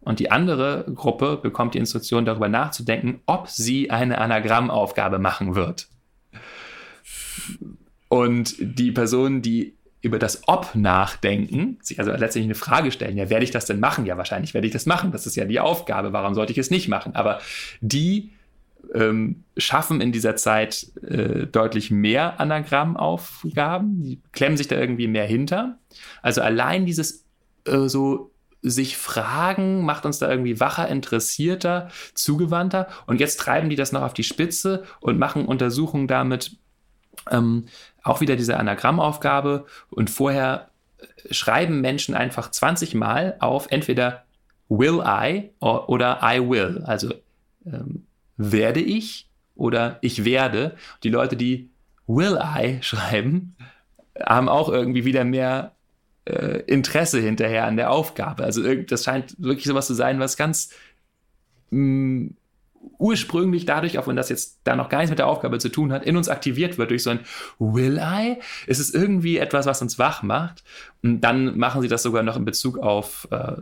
Und 0.00 0.20
die 0.20 0.30
andere 0.30 0.86
Gruppe 0.94 1.36
bekommt 1.36 1.74
die 1.74 1.78
Instruktion 1.78 2.24
darüber 2.24 2.48
nachzudenken, 2.48 3.20
ob 3.26 3.48
sie 3.48 3.90
eine 3.90 4.16
Anagrammaufgabe 4.16 5.18
machen 5.18 5.54
wird. 5.54 5.88
Und 8.08 8.56
die 8.58 8.92
Personen, 8.92 9.42
die 9.42 9.74
über 10.00 10.18
das 10.18 10.42
Ob 10.46 10.74
nachdenken, 10.74 11.78
sich 11.82 11.98
also 11.98 12.12
letztlich 12.12 12.44
eine 12.44 12.54
Frage 12.54 12.92
stellen, 12.92 13.16
ja, 13.16 13.30
werde 13.30 13.44
ich 13.44 13.50
das 13.50 13.66
denn 13.66 13.80
machen? 13.80 14.06
Ja, 14.06 14.16
wahrscheinlich 14.16 14.54
werde 14.54 14.66
ich 14.66 14.72
das 14.72 14.86
machen. 14.86 15.10
Das 15.10 15.26
ist 15.26 15.36
ja 15.36 15.44
die 15.44 15.60
Aufgabe. 15.60 16.12
Warum 16.12 16.34
sollte 16.34 16.52
ich 16.52 16.58
es 16.58 16.70
nicht 16.70 16.88
machen? 16.88 17.14
Aber 17.16 17.40
die 17.80 18.30
ähm, 18.94 19.42
schaffen 19.56 20.00
in 20.00 20.12
dieser 20.12 20.36
Zeit 20.36 20.86
äh, 21.02 21.46
deutlich 21.46 21.90
mehr 21.90 22.40
Anagrammaufgaben, 22.40 24.02
die 24.02 24.20
klemmen 24.32 24.56
sich 24.56 24.68
da 24.68 24.76
irgendwie 24.76 25.08
mehr 25.08 25.26
hinter. 25.26 25.78
Also 26.22 26.42
allein 26.42 26.86
dieses 26.86 27.24
äh, 27.64 27.88
so 27.88 28.30
sich 28.62 28.96
fragen, 28.96 29.84
macht 29.84 30.04
uns 30.04 30.18
da 30.18 30.30
irgendwie 30.30 30.58
wacher, 30.58 30.88
interessierter, 30.88 31.88
zugewandter. 32.14 32.88
Und 33.06 33.20
jetzt 33.20 33.38
treiben 33.38 33.70
die 33.70 33.76
das 33.76 33.92
noch 33.92 34.02
auf 34.02 34.14
die 34.14 34.24
Spitze 34.24 34.84
und 35.00 35.18
machen 35.18 35.46
Untersuchungen 35.46 36.08
damit, 36.08 36.56
ähm, 37.30 37.66
auch 38.02 38.20
wieder 38.20 38.36
diese 38.36 38.56
Anagrammaufgabe 38.58 39.66
und 39.90 40.10
vorher 40.10 40.68
schreiben 41.30 41.80
Menschen 41.80 42.14
einfach 42.14 42.50
20 42.50 42.94
Mal 42.94 43.36
auf 43.40 43.68
entweder 43.70 44.24
will 44.68 45.02
I 45.04 45.50
oder 45.60 46.20
I 46.22 46.40
will, 46.40 46.82
also 46.84 47.14
ähm, 47.66 48.04
werde 48.36 48.80
ich 48.80 49.28
oder 49.54 49.98
ich 50.00 50.24
werde. 50.24 50.76
Die 51.02 51.10
Leute, 51.10 51.36
die 51.36 51.70
will 52.06 52.38
I 52.40 52.78
schreiben, 52.82 53.56
haben 54.20 54.48
auch 54.48 54.68
irgendwie 54.68 55.04
wieder 55.04 55.24
mehr 55.24 55.72
äh, 56.24 56.62
Interesse 56.66 57.20
hinterher 57.20 57.66
an 57.66 57.76
der 57.76 57.90
Aufgabe. 57.90 58.44
Also 58.44 58.74
das 58.74 59.04
scheint 59.04 59.34
wirklich 59.38 59.66
sowas 59.66 59.86
zu 59.86 59.94
sein, 59.94 60.20
was 60.20 60.36
ganz 60.36 60.70
mh, 61.70 61.80
mm, 61.80 62.36
ursprünglich 62.98 63.64
dadurch, 63.64 63.98
auch 63.98 64.06
wenn 64.06 64.16
das 64.16 64.28
jetzt 64.28 64.60
da 64.64 64.76
noch 64.76 64.88
gar 64.88 64.98
nichts 64.98 65.10
mit 65.10 65.18
der 65.18 65.26
Aufgabe 65.26 65.58
zu 65.58 65.68
tun 65.68 65.92
hat, 65.92 66.04
in 66.04 66.16
uns 66.16 66.28
aktiviert 66.28 66.78
wird 66.78 66.90
durch 66.90 67.02
so 67.02 67.10
ein 67.10 67.20
Will 67.58 67.98
I? 68.02 68.38
Es 68.66 68.78
ist 68.78 68.94
irgendwie 68.94 69.38
etwas, 69.38 69.66
was 69.66 69.82
uns 69.82 69.98
wach 69.98 70.22
macht. 70.22 70.64
Und 71.02 71.20
dann 71.20 71.58
machen 71.58 71.82
sie 71.82 71.88
das 71.88 72.02
sogar 72.02 72.22
noch 72.22 72.36
in 72.36 72.44
Bezug 72.44 72.78
auf 72.78 73.28
äh, 73.30 73.56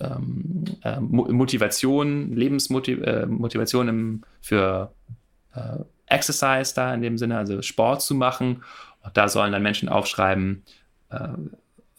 ähm, 0.00 0.64
äh, 0.82 1.00
Motivation, 1.00 2.32
Lebensmotivation 2.32 3.88
äh, 3.88 4.26
für 4.40 4.92
äh, 5.54 5.78
Exercise 6.06 6.74
da 6.74 6.94
in 6.94 7.02
dem 7.02 7.18
Sinne, 7.18 7.38
also 7.38 7.62
Sport 7.62 8.02
zu 8.02 8.14
machen. 8.14 8.62
Und 9.02 9.16
da 9.16 9.28
sollen 9.28 9.52
dann 9.52 9.62
Menschen 9.62 9.88
aufschreiben, 9.88 10.64
äh, 11.10 11.28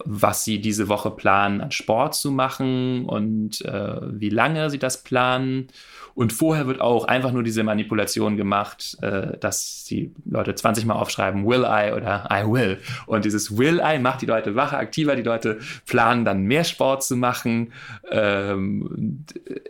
was 0.06 0.44
sie 0.44 0.60
diese 0.60 0.90
Woche 0.90 1.12
planen, 1.12 1.62
an 1.62 1.72
Sport 1.72 2.16
zu 2.16 2.32
machen 2.32 3.06
und 3.06 3.64
äh, 3.66 3.98
wie 4.20 4.30
lange 4.30 4.70
sie 4.70 4.80
das 4.80 5.04
planen. 5.04 5.68
Und 6.14 6.34
vorher 6.34 6.66
wird 6.66 6.82
auch 6.82 7.06
einfach 7.06 7.32
nur 7.32 7.44
diese 7.44 7.64
Manipulation 7.64 8.38
gemacht, 8.38 8.98
äh, 9.02 9.38
dass 9.38 9.86
die 9.86 10.16
Leute 10.26 10.56
20 10.56 10.86
Mal 10.86 10.96
aufschreiben, 10.96 11.46
will 11.46 11.64
I 11.64 11.94
oder 11.94 12.28
I 12.32 12.44
will. 12.44 12.80
Und 13.06 13.26
dieses 13.26 13.56
will 13.56 13.82
I 13.84 14.00
macht 14.00 14.24
die 14.24 14.26
Leute 14.26 14.56
wacher, 14.56 14.80
aktiver. 14.80 15.16
Die 15.16 15.22
Leute 15.22 15.60
planen 15.86 16.26
dann 16.26 16.44
mehr 16.44 16.64
Sport 16.64 17.04
zu 17.04 17.16
machen. 17.16 17.72
Ähm, 18.10 19.26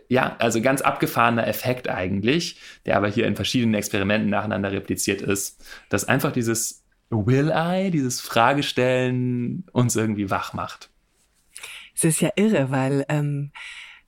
ja, 0.08 0.36
also 0.38 0.62
ganz 0.62 0.80
abgefahrener 0.80 1.46
Effekt 1.46 1.90
eigentlich, 1.90 2.58
der 2.86 2.96
aber 2.96 3.08
hier 3.08 3.26
in 3.26 3.36
verschiedenen 3.36 3.74
Experimenten 3.74 4.30
nacheinander 4.30 4.72
repliziert 4.72 5.20
ist, 5.20 5.62
dass 5.90 6.06
einfach 6.08 6.32
dieses 6.32 6.82
Will 7.10 7.52
I, 7.54 7.90
dieses 7.90 8.20
Fragestellen 8.20 9.64
uns 9.72 9.96
irgendwie 9.96 10.30
wach 10.30 10.52
macht. 10.52 10.90
Es 11.94 12.04
ist 12.04 12.20
ja 12.20 12.30
irre, 12.36 12.70
weil 12.70 13.04
ähm, 13.08 13.50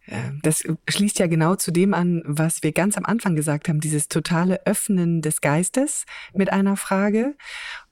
äh, 0.06 0.30
das 0.42 0.62
schließt 0.88 1.18
ja 1.18 1.26
genau 1.26 1.56
zu 1.56 1.70
dem 1.70 1.94
an, 1.94 2.22
was 2.24 2.62
wir 2.62 2.72
ganz 2.72 2.96
am 2.96 3.04
Anfang 3.04 3.36
gesagt 3.36 3.68
haben, 3.68 3.80
dieses 3.80 4.08
totale 4.08 4.66
Öffnen 4.66 5.22
des 5.22 5.40
Geistes 5.40 6.04
mit 6.34 6.52
einer 6.52 6.76
Frage. 6.76 7.36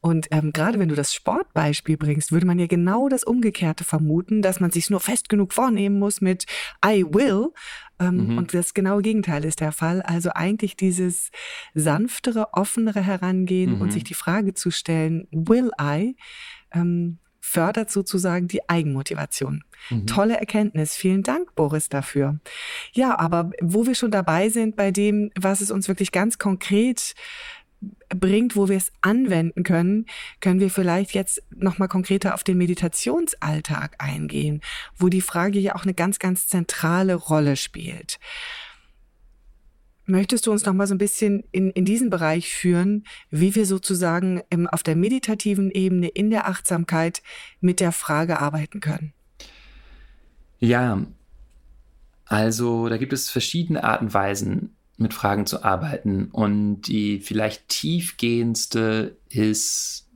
Und 0.00 0.28
ähm, 0.30 0.52
gerade 0.52 0.78
wenn 0.78 0.88
du 0.88 0.94
das 0.94 1.12
Sportbeispiel 1.12 1.96
bringst, 1.96 2.30
würde 2.30 2.46
man 2.46 2.58
ja 2.58 2.66
genau 2.66 3.08
das 3.08 3.24
Umgekehrte 3.24 3.84
vermuten, 3.84 4.42
dass 4.42 4.60
man 4.60 4.70
sich 4.70 4.90
nur 4.90 5.00
fest 5.00 5.28
genug 5.28 5.52
vornehmen 5.52 5.98
muss 5.98 6.20
mit 6.20 6.46
I 6.86 7.04
will. 7.04 7.48
Ähm, 7.98 8.28
mhm. 8.28 8.38
Und 8.38 8.54
das 8.54 8.74
genaue 8.74 9.02
Gegenteil 9.02 9.44
ist 9.44 9.60
der 9.60 9.72
Fall. 9.72 10.02
Also 10.02 10.30
eigentlich 10.32 10.76
dieses 10.76 11.30
sanftere, 11.74 12.52
offenere 12.52 13.00
Herangehen 13.00 13.76
mhm. 13.76 13.80
und 13.80 13.92
sich 13.92 14.04
die 14.04 14.14
Frage 14.14 14.54
zu 14.54 14.70
stellen, 14.70 15.26
will 15.32 15.70
I? 15.80 16.16
Ähm, 16.70 17.18
fördert 17.48 17.90
sozusagen 17.90 18.46
die 18.46 18.68
Eigenmotivation. 18.68 19.64
Mhm. 19.88 20.06
Tolle 20.06 20.38
Erkenntnis. 20.38 20.94
Vielen 20.94 21.22
Dank, 21.22 21.54
Boris, 21.54 21.88
dafür. 21.88 22.38
Ja, 22.92 23.18
aber 23.18 23.52
wo 23.62 23.86
wir 23.86 23.94
schon 23.94 24.10
dabei 24.10 24.50
sind 24.50 24.76
bei 24.76 24.90
dem, 24.90 25.30
was 25.38 25.62
es 25.62 25.70
uns 25.70 25.88
wirklich 25.88 26.12
ganz 26.12 26.38
konkret 26.38 27.14
bringt, 28.08 28.56
wo 28.56 28.68
wir 28.68 28.76
es 28.76 28.92
anwenden 29.00 29.62
können, 29.62 30.06
können 30.40 30.60
wir 30.60 30.70
vielleicht 30.70 31.12
jetzt 31.14 31.42
nochmal 31.50 31.88
konkreter 31.88 32.34
auf 32.34 32.42
den 32.42 32.58
Meditationsalltag 32.58 33.96
eingehen, 33.98 34.60
wo 34.96 35.08
die 35.08 35.20
Frage 35.20 35.58
ja 35.58 35.74
auch 35.74 35.84
eine 35.84 35.94
ganz, 35.94 36.18
ganz 36.18 36.48
zentrale 36.48 37.14
Rolle 37.14 37.56
spielt. 37.56 38.18
Möchtest 40.06 40.46
du 40.46 40.52
uns 40.52 40.64
noch 40.64 40.72
mal 40.72 40.86
so 40.86 40.94
ein 40.94 40.98
bisschen 40.98 41.44
in, 41.52 41.70
in 41.70 41.84
diesen 41.84 42.08
Bereich 42.08 42.54
führen, 42.54 43.04
wie 43.30 43.54
wir 43.54 43.66
sozusagen 43.66 44.40
im, 44.48 44.66
auf 44.66 44.82
der 44.82 44.96
meditativen 44.96 45.70
Ebene 45.70 46.08
in 46.08 46.30
der 46.30 46.48
Achtsamkeit 46.48 47.22
mit 47.60 47.78
der 47.78 47.92
Frage 47.92 48.40
arbeiten 48.40 48.80
können? 48.80 49.12
Ja, 50.60 51.02
also 52.24 52.88
da 52.88 52.96
gibt 52.96 53.12
es 53.12 53.30
verschiedene 53.30 53.84
Arten 53.84 54.06
und 54.06 54.14
Weisen, 54.14 54.74
mit 54.98 55.14
Fragen 55.14 55.46
zu 55.46 55.64
arbeiten. 55.64 56.28
Und 56.32 56.82
die 56.82 57.20
vielleicht 57.20 57.68
tiefgehendste 57.68 59.16
ist 59.30 60.08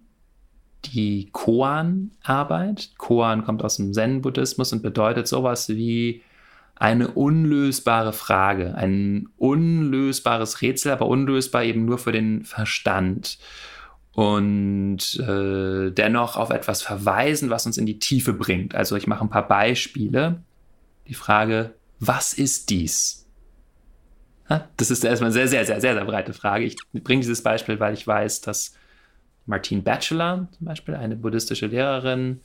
die 0.86 1.28
Koan-Arbeit. 1.32 2.90
Koan 2.98 3.44
kommt 3.44 3.62
aus 3.62 3.76
dem 3.76 3.92
Zen-Buddhismus 3.92 4.72
und 4.72 4.82
bedeutet 4.82 5.28
sowas 5.28 5.68
wie 5.68 6.22
eine 6.74 7.12
unlösbare 7.12 8.12
Frage, 8.12 8.74
ein 8.74 9.28
unlösbares 9.36 10.62
Rätsel, 10.62 10.90
aber 10.90 11.06
unlösbar 11.06 11.62
eben 11.62 11.84
nur 11.84 11.98
für 11.98 12.10
den 12.10 12.44
Verstand. 12.44 13.38
Und 14.14 15.18
äh, 15.20 15.90
dennoch 15.92 16.36
auf 16.36 16.50
etwas 16.50 16.82
verweisen, 16.82 17.50
was 17.50 17.66
uns 17.66 17.78
in 17.78 17.86
die 17.86 18.00
Tiefe 18.00 18.32
bringt. 18.32 18.74
Also 18.74 18.96
ich 18.96 19.06
mache 19.06 19.24
ein 19.24 19.30
paar 19.30 19.46
Beispiele. 19.46 20.42
Die 21.06 21.14
Frage, 21.14 21.74
was 22.00 22.32
ist 22.32 22.68
dies? 22.68 23.21
Das 24.76 24.90
ist 24.90 25.04
erstmal 25.04 25.28
eine 25.28 25.34
sehr, 25.34 25.48
sehr, 25.48 25.64
sehr, 25.64 25.80
sehr, 25.80 25.94
sehr 25.94 26.04
breite 26.04 26.32
Frage. 26.32 26.64
Ich 26.64 26.76
bringe 26.92 27.20
dieses 27.20 27.42
Beispiel, 27.42 27.80
weil 27.80 27.94
ich 27.94 28.06
weiß, 28.06 28.42
dass 28.42 28.74
Martine 29.46 29.82
Batchelor, 29.82 30.48
zum 30.56 30.66
Beispiel 30.66 30.94
eine 30.94 31.16
buddhistische 31.16 31.66
Lehrerin, 31.66 32.40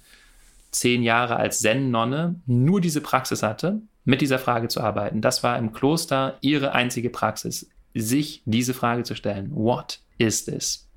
zehn 0.71 1.03
Jahre 1.03 1.37
als 1.37 1.59
Zen-Nonne 1.59 2.35
nur 2.45 2.81
diese 2.81 3.01
Praxis 3.01 3.43
hatte 3.43 3.81
mit 4.05 4.21
dieser 4.21 4.39
Frage 4.39 4.67
zu 4.67 4.81
arbeiten. 4.81 5.21
Das 5.21 5.43
war 5.43 5.57
im 5.57 5.73
Kloster 5.73 6.37
ihre 6.41 6.71
einzige 6.71 7.09
Praxis, 7.09 7.69
sich 7.93 8.41
diese 8.45 8.73
Frage 8.73 9.03
zu 9.03 9.15
stellen. 9.15 9.51
What 9.53 9.99
is 10.17 10.45
this? 10.45 10.87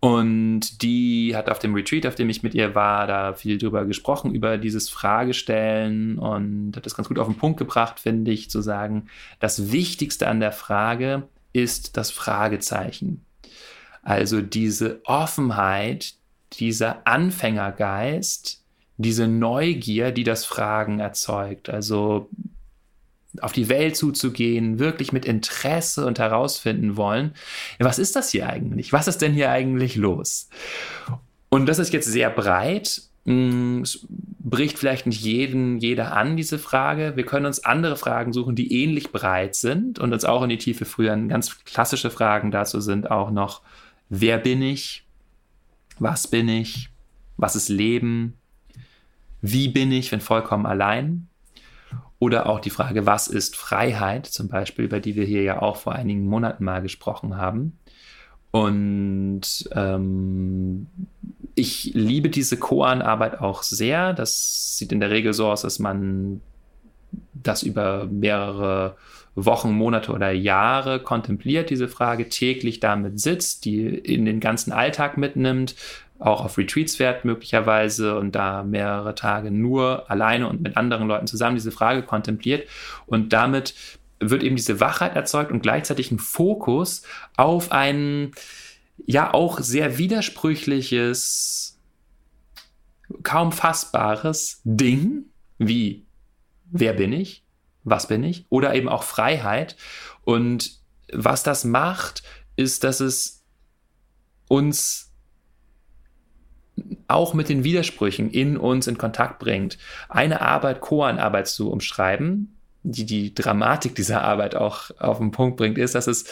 Und 0.00 0.80
die 0.82 1.36
hat 1.36 1.50
auf 1.50 1.58
dem 1.58 1.74
Retreat, 1.74 2.06
auf 2.06 2.14
dem 2.14 2.30
ich 2.30 2.42
mit 2.42 2.54
ihr 2.54 2.74
war, 2.74 3.06
da 3.06 3.34
viel 3.34 3.58
drüber 3.58 3.84
gesprochen, 3.84 4.34
über 4.34 4.56
dieses 4.56 4.88
Fragestellen 4.88 6.18
und 6.18 6.74
hat 6.74 6.86
das 6.86 6.94
ganz 6.94 7.08
gut 7.08 7.18
auf 7.18 7.26
den 7.26 7.36
Punkt 7.36 7.58
gebracht, 7.58 8.00
finde 8.00 8.30
ich, 8.30 8.48
zu 8.48 8.62
sagen, 8.62 9.08
das 9.40 9.72
Wichtigste 9.72 10.26
an 10.26 10.40
der 10.40 10.52
Frage 10.52 11.28
ist 11.52 11.98
das 11.98 12.10
Fragezeichen. 12.10 13.26
Also 14.02 14.40
diese 14.40 15.02
Offenheit, 15.04 16.14
dieser 16.54 17.06
Anfängergeist, 17.06 18.64
diese 18.96 19.28
Neugier, 19.28 20.12
die 20.12 20.24
das 20.24 20.46
Fragen 20.46 21.00
erzeugt. 21.00 21.68
Also 21.68 22.30
auf 23.40 23.52
die 23.52 23.68
Welt 23.68 23.96
zuzugehen, 23.96 24.78
wirklich 24.78 25.12
mit 25.12 25.24
Interesse 25.24 26.06
und 26.06 26.18
herausfinden 26.18 26.96
wollen, 26.96 27.32
was 27.78 27.98
ist 27.98 28.16
das 28.16 28.30
hier 28.30 28.48
eigentlich? 28.48 28.92
Was 28.92 29.08
ist 29.08 29.22
denn 29.22 29.32
hier 29.32 29.50
eigentlich 29.50 29.96
los? 29.96 30.48
Und 31.48 31.66
das 31.66 31.78
ist 31.78 31.92
jetzt 31.92 32.06
sehr 32.06 32.30
breit, 32.30 33.02
hm, 33.24 33.82
es 33.82 34.06
bricht 34.08 34.78
vielleicht 34.78 35.06
nicht 35.06 35.22
jeden, 35.22 35.78
jeder 35.78 36.16
an, 36.16 36.36
diese 36.36 36.58
Frage. 36.58 37.12
Wir 37.16 37.26
können 37.26 37.46
uns 37.46 37.64
andere 37.64 37.96
Fragen 37.96 38.32
suchen, 38.32 38.56
die 38.56 38.82
ähnlich 38.82 39.12
breit 39.12 39.54
sind 39.54 39.98
und 39.98 40.12
uns 40.12 40.24
auch 40.24 40.42
in 40.42 40.48
die 40.48 40.58
Tiefe 40.58 40.84
führen. 40.84 41.28
Ganz 41.28 41.64
klassische 41.64 42.10
Fragen 42.10 42.50
dazu 42.50 42.80
sind 42.80 43.10
auch 43.10 43.30
noch, 43.30 43.62
wer 44.08 44.38
bin 44.38 44.62
ich? 44.62 45.04
Was 45.98 46.26
bin 46.26 46.48
ich? 46.48 46.88
Was 47.36 47.56
ist 47.56 47.68
Leben? 47.68 48.34
wie 49.42 49.68
bin 49.68 49.92
ich, 49.92 50.12
wenn 50.12 50.20
vollkommen 50.20 50.66
allein? 50.66 51.28
Oder 52.20 52.46
auch 52.46 52.60
die 52.60 52.70
Frage, 52.70 53.06
was 53.06 53.28
ist 53.28 53.56
Freiheit, 53.56 54.26
zum 54.26 54.48
Beispiel, 54.48 54.84
über 54.84 55.00
die 55.00 55.16
wir 55.16 55.24
hier 55.24 55.42
ja 55.42 55.62
auch 55.62 55.76
vor 55.76 55.94
einigen 55.94 56.26
Monaten 56.26 56.62
mal 56.62 56.82
gesprochen 56.82 57.38
haben. 57.38 57.78
Und 58.50 59.68
ähm, 59.72 60.86
ich 61.54 61.92
liebe 61.94 62.28
diese 62.28 62.58
Koan-Arbeit 62.58 63.40
auch 63.40 63.62
sehr. 63.62 64.12
Das 64.12 64.76
sieht 64.76 64.92
in 64.92 65.00
der 65.00 65.10
Regel 65.10 65.32
so 65.32 65.48
aus, 65.48 65.62
dass 65.62 65.78
man 65.78 66.42
das 67.32 67.62
über 67.62 68.06
mehrere 68.06 68.96
Wochen, 69.34 69.72
Monate 69.72 70.12
oder 70.12 70.30
Jahre 70.30 71.00
kontempliert, 71.00 71.70
diese 71.70 71.88
Frage, 71.88 72.28
täglich 72.28 72.80
damit 72.80 73.18
sitzt, 73.18 73.64
die 73.64 73.86
in 73.86 74.26
den 74.26 74.40
ganzen 74.40 74.72
Alltag 74.72 75.16
mitnimmt, 75.16 75.74
auch 76.20 76.44
auf 76.44 76.58
Retreats 76.58 76.96
fährt 76.96 77.24
möglicherweise 77.24 78.18
und 78.18 78.34
da 78.34 78.62
mehrere 78.62 79.14
Tage 79.14 79.50
nur 79.50 80.10
alleine 80.10 80.48
und 80.48 80.60
mit 80.60 80.76
anderen 80.76 81.08
Leuten 81.08 81.26
zusammen 81.26 81.56
diese 81.56 81.72
Frage 81.72 82.02
kontempliert. 82.02 82.68
Und 83.06 83.32
damit 83.32 83.74
wird 84.20 84.42
eben 84.42 84.56
diese 84.56 84.80
Wachheit 84.80 85.16
erzeugt 85.16 85.50
und 85.50 85.62
gleichzeitig 85.62 86.10
ein 86.10 86.18
Fokus 86.18 87.02
auf 87.36 87.72
ein 87.72 88.32
ja 89.06 89.32
auch 89.32 89.60
sehr 89.60 89.96
widersprüchliches, 89.96 91.78
kaum 93.22 93.50
fassbares 93.50 94.60
Ding 94.64 95.24
wie 95.58 96.06
wer 96.70 96.94
bin 96.94 97.12
ich, 97.12 97.44
was 97.84 98.08
bin 98.08 98.24
ich? 98.24 98.46
Oder 98.48 98.74
eben 98.74 98.88
auch 98.88 99.02
Freiheit. 99.02 99.76
Und 100.22 100.80
was 101.12 101.42
das 101.42 101.64
macht, 101.64 102.22
ist, 102.56 102.84
dass 102.84 103.00
es 103.00 103.44
uns 104.48 105.09
auch 107.08 107.34
mit 107.34 107.48
den 107.48 107.64
Widersprüchen 107.64 108.30
in 108.30 108.56
uns 108.56 108.86
in 108.86 108.98
Kontakt 108.98 109.38
bringt. 109.38 109.78
Eine 110.08 110.40
Arbeit, 110.40 110.80
Koan-Arbeit 110.80 111.48
zu 111.48 111.70
umschreiben, 111.70 112.56
die 112.82 113.04
die 113.04 113.34
Dramatik 113.34 113.94
dieser 113.94 114.22
Arbeit 114.22 114.54
auch 114.54 114.90
auf 114.98 115.18
den 115.18 115.30
Punkt 115.30 115.56
bringt, 115.56 115.78
ist, 115.78 115.94
dass 115.94 116.06
es 116.06 116.24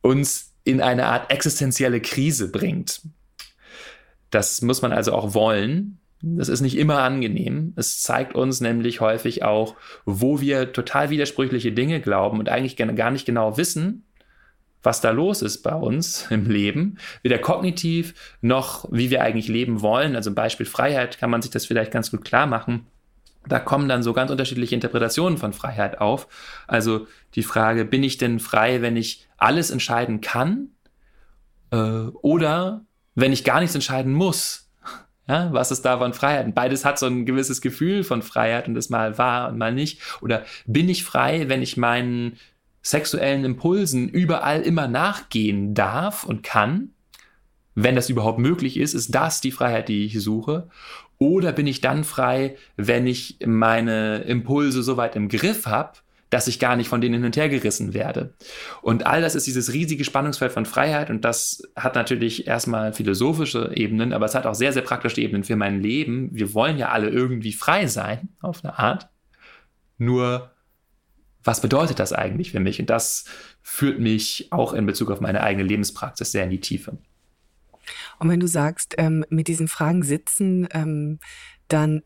uns 0.00 0.52
in 0.64 0.80
eine 0.80 1.06
Art 1.06 1.30
existenzielle 1.30 2.00
Krise 2.00 2.50
bringt. 2.50 3.02
Das 4.30 4.62
muss 4.62 4.82
man 4.82 4.92
also 4.92 5.12
auch 5.12 5.34
wollen. 5.34 5.98
Das 6.22 6.48
ist 6.48 6.60
nicht 6.60 6.78
immer 6.78 7.02
angenehm. 7.02 7.72
Es 7.76 8.00
zeigt 8.00 8.34
uns 8.34 8.60
nämlich 8.60 9.00
häufig 9.00 9.42
auch, 9.42 9.74
wo 10.04 10.40
wir 10.40 10.72
total 10.72 11.10
widersprüchliche 11.10 11.72
Dinge 11.72 12.00
glauben 12.00 12.38
und 12.38 12.48
eigentlich 12.48 12.76
gar 12.76 13.10
nicht 13.10 13.26
genau 13.26 13.56
wissen, 13.56 14.06
was 14.82 15.00
da 15.00 15.10
los 15.10 15.42
ist 15.42 15.62
bei 15.62 15.74
uns 15.74 16.26
im 16.30 16.48
Leben, 16.50 16.98
weder 17.22 17.38
kognitiv 17.38 18.14
noch 18.40 18.88
wie 18.90 19.10
wir 19.10 19.22
eigentlich 19.22 19.48
leben 19.48 19.80
wollen. 19.82 20.16
Also 20.16 20.32
Beispiel 20.32 20.66
Freiheit 20.66 21.18
kann 21.18 21.30
man 21.30 21.42
sich 21.42 21.50
das 21.50 21.66
vielleicht 21.66 21.92
ganz 21.92 22.10
gut 22.10 22.24
klar 22.24 22.46
machen. 22.46 22.86
Da 23.46 23.58
kommen 23.58 23.88
dann 23.88 24.02
so 24.02 24.12
ganz 24.12 24.30
unterschiedliche 24.30 24.74
Interpretationen 24.74 25.36
von 25.36 25.52
Freiheit 25.52 26.00
auf. 26.00 26.28
Also 26.68 27.06
die 27.34 27.42
Frage, 27.42 27.84
bin 27.84 28.04
ich 28.04 28.18
denn 28.18 28.38
frei, 28.38 28.82
wenn 28.82 28.96
ich 28.96 29.26
alles 29.36 29.70
entscheiden 29.70 30.20
kann? 30.20 30.68
Äh, 31.70 31.76
oder 31.76 32.84
wenn 33.14 33.32
ich 33.32 33.44
gar 33.44 33.60
nichts 33.60 33.74
entscheiden 33.74 34.12
muss? 34.12 34.68
Ja, 35.28 35.52
was 35.52 35.70
ist 35.70 35.82
da 35.82 35.98
von 35.98 36.14
Freiheit? 36.14 36.52
Beides 36.52 36.84
hat 36.84 36.98
so 36.98 37.06
ein 37.06 37.24
gewisses 37.24 37.60
Gefühl 37.60 38.02
von 38.02 38.22
Freiheit 38.22 38.66
und 38.66 38.74
ist 38.74 38.90
mal 38.90 39.18
wahr 39.18 39.50
und 39.50 39.56
mal 39.56 39.72
nicht. 39.72 40.02
Oder 40.20 40.44
bin 40.66 40.88
ich 40.88 41.04
frei, 41.04 41.48
wenn 41.48 41.62
ich 41.62 41.76
meinen 41.76 42.38
sexuellen 42.82 43.44
Impulsen 43.44 44.08
überall 44.08 44.62
immer 44.62 44.88
nachgehen 44.88 45.74
darf 45.74 46.24
und 46.24 46.42
kann, 46.42 46.90
wenn 47.74 47.94
das 47.94 48.10
überhaupt 48.10 48.38
möglich 48.38 48.76
ist, 48.76 48.94
ist 48.94 49.14
das 49.14 49.40
die 49.40 49.52
Freiheit, 49.52 49.88
die 49.88 50.04
ich 50.04 50.20
suche? 50.20 50.68
Oder 51.18 51.52
bin 51.52 51.66
ich 51.66 51.80
dann 51.80 52.04
frei, 52.04 52.56
wenn 52.76 53.06
ich 53.06 53.38
meine 53.46 54.18
Impulse 54.22 54.82
so 54.82 54.96
weit 54.96 55.16
im 55.16 55.28
Griff 55.28 55.66
habe, 55.66 55.92
dass 56.32 56.48
ich 56.48 56.58
gar 56.58 56.76
nicht 56.76 56.88
von 56.88 57.02
denen 57.02 57.16
hin 57.16 57.24
und 57.26 57.36
her 57.36 57.50
gerissen 57.50 57.92
werde. 57.92 58.32
Und 58.80 59.06
all 59.06 59.20
das 59.20 59.34
ist 59.34 59.46
dieses 59.46 59.74
riesige 59.74 60.02
Spannungsfeld 60.02 60.50
von 60.50 60.64
Freiheit 60.64 61.10
und 61.10 61.26
das 61.26 61.62
hat 61.76 61.94
natürlich 61.94 62.46
erstmal 62.46 62.94
philosophische 62.94 63.72
Ebenen, 63.74 64.14
aber 64.14 64.24
es 64.24 64.34
hat 64.34 64.46
auch 64.46 64.54
sehr, 64.54 64.72
sehr 64.72 64.82
praktische 64.82 65.20
Ebenen 65.20 65.44
für 65.44 65.56
mein 65.56 65.82
Leben. 65.82 66.30
Wir 66.32 66.54
wollen 66.54 66.78
ja 66.78 66.88
alle 66.88 67.10
irgendwie 67.10 67.52
frei 67.52 67.86
sein, 67.86 68.30
auf 68.40 68.64
eine 68.64 68.78
Art. 68.78 69.10
Nur 69.98 70.50
was 71.44 71.60
bedeutet 71.60 71.98
das 71.98 72.12
eigentlich 72.12 72.52
für 72.52 72.60
mich? 72.60 72.80
Und 72.80 72.90
das 72.90 73.24
führt 73.62 73.98
mich 73.98 74.48
auch 74.50 74.72
in 74.72 74.86
Bezug 74.86 75.10
auf 75.10 75.20
meine 75.20 75.42
eigene 75.42 75.64
Lebenspraxis 75.64 76.32
sehr 76.32 76.44
in 76.44 76.50
die 76.50 76.60
Tiefe. 76.60 76.98
Und 78.18 78.28
wenn 78.28 78.40
du 78.40 78.46
sagst, 78.46 78.94
ähm, 78.98 79.24
mit 79.28 79.48
diesen 79.48 79.68
Fragen 79.68 80.02
sitzen, 80.02 80.68
ähm, 80.72 81.18
dann 81.68 82.02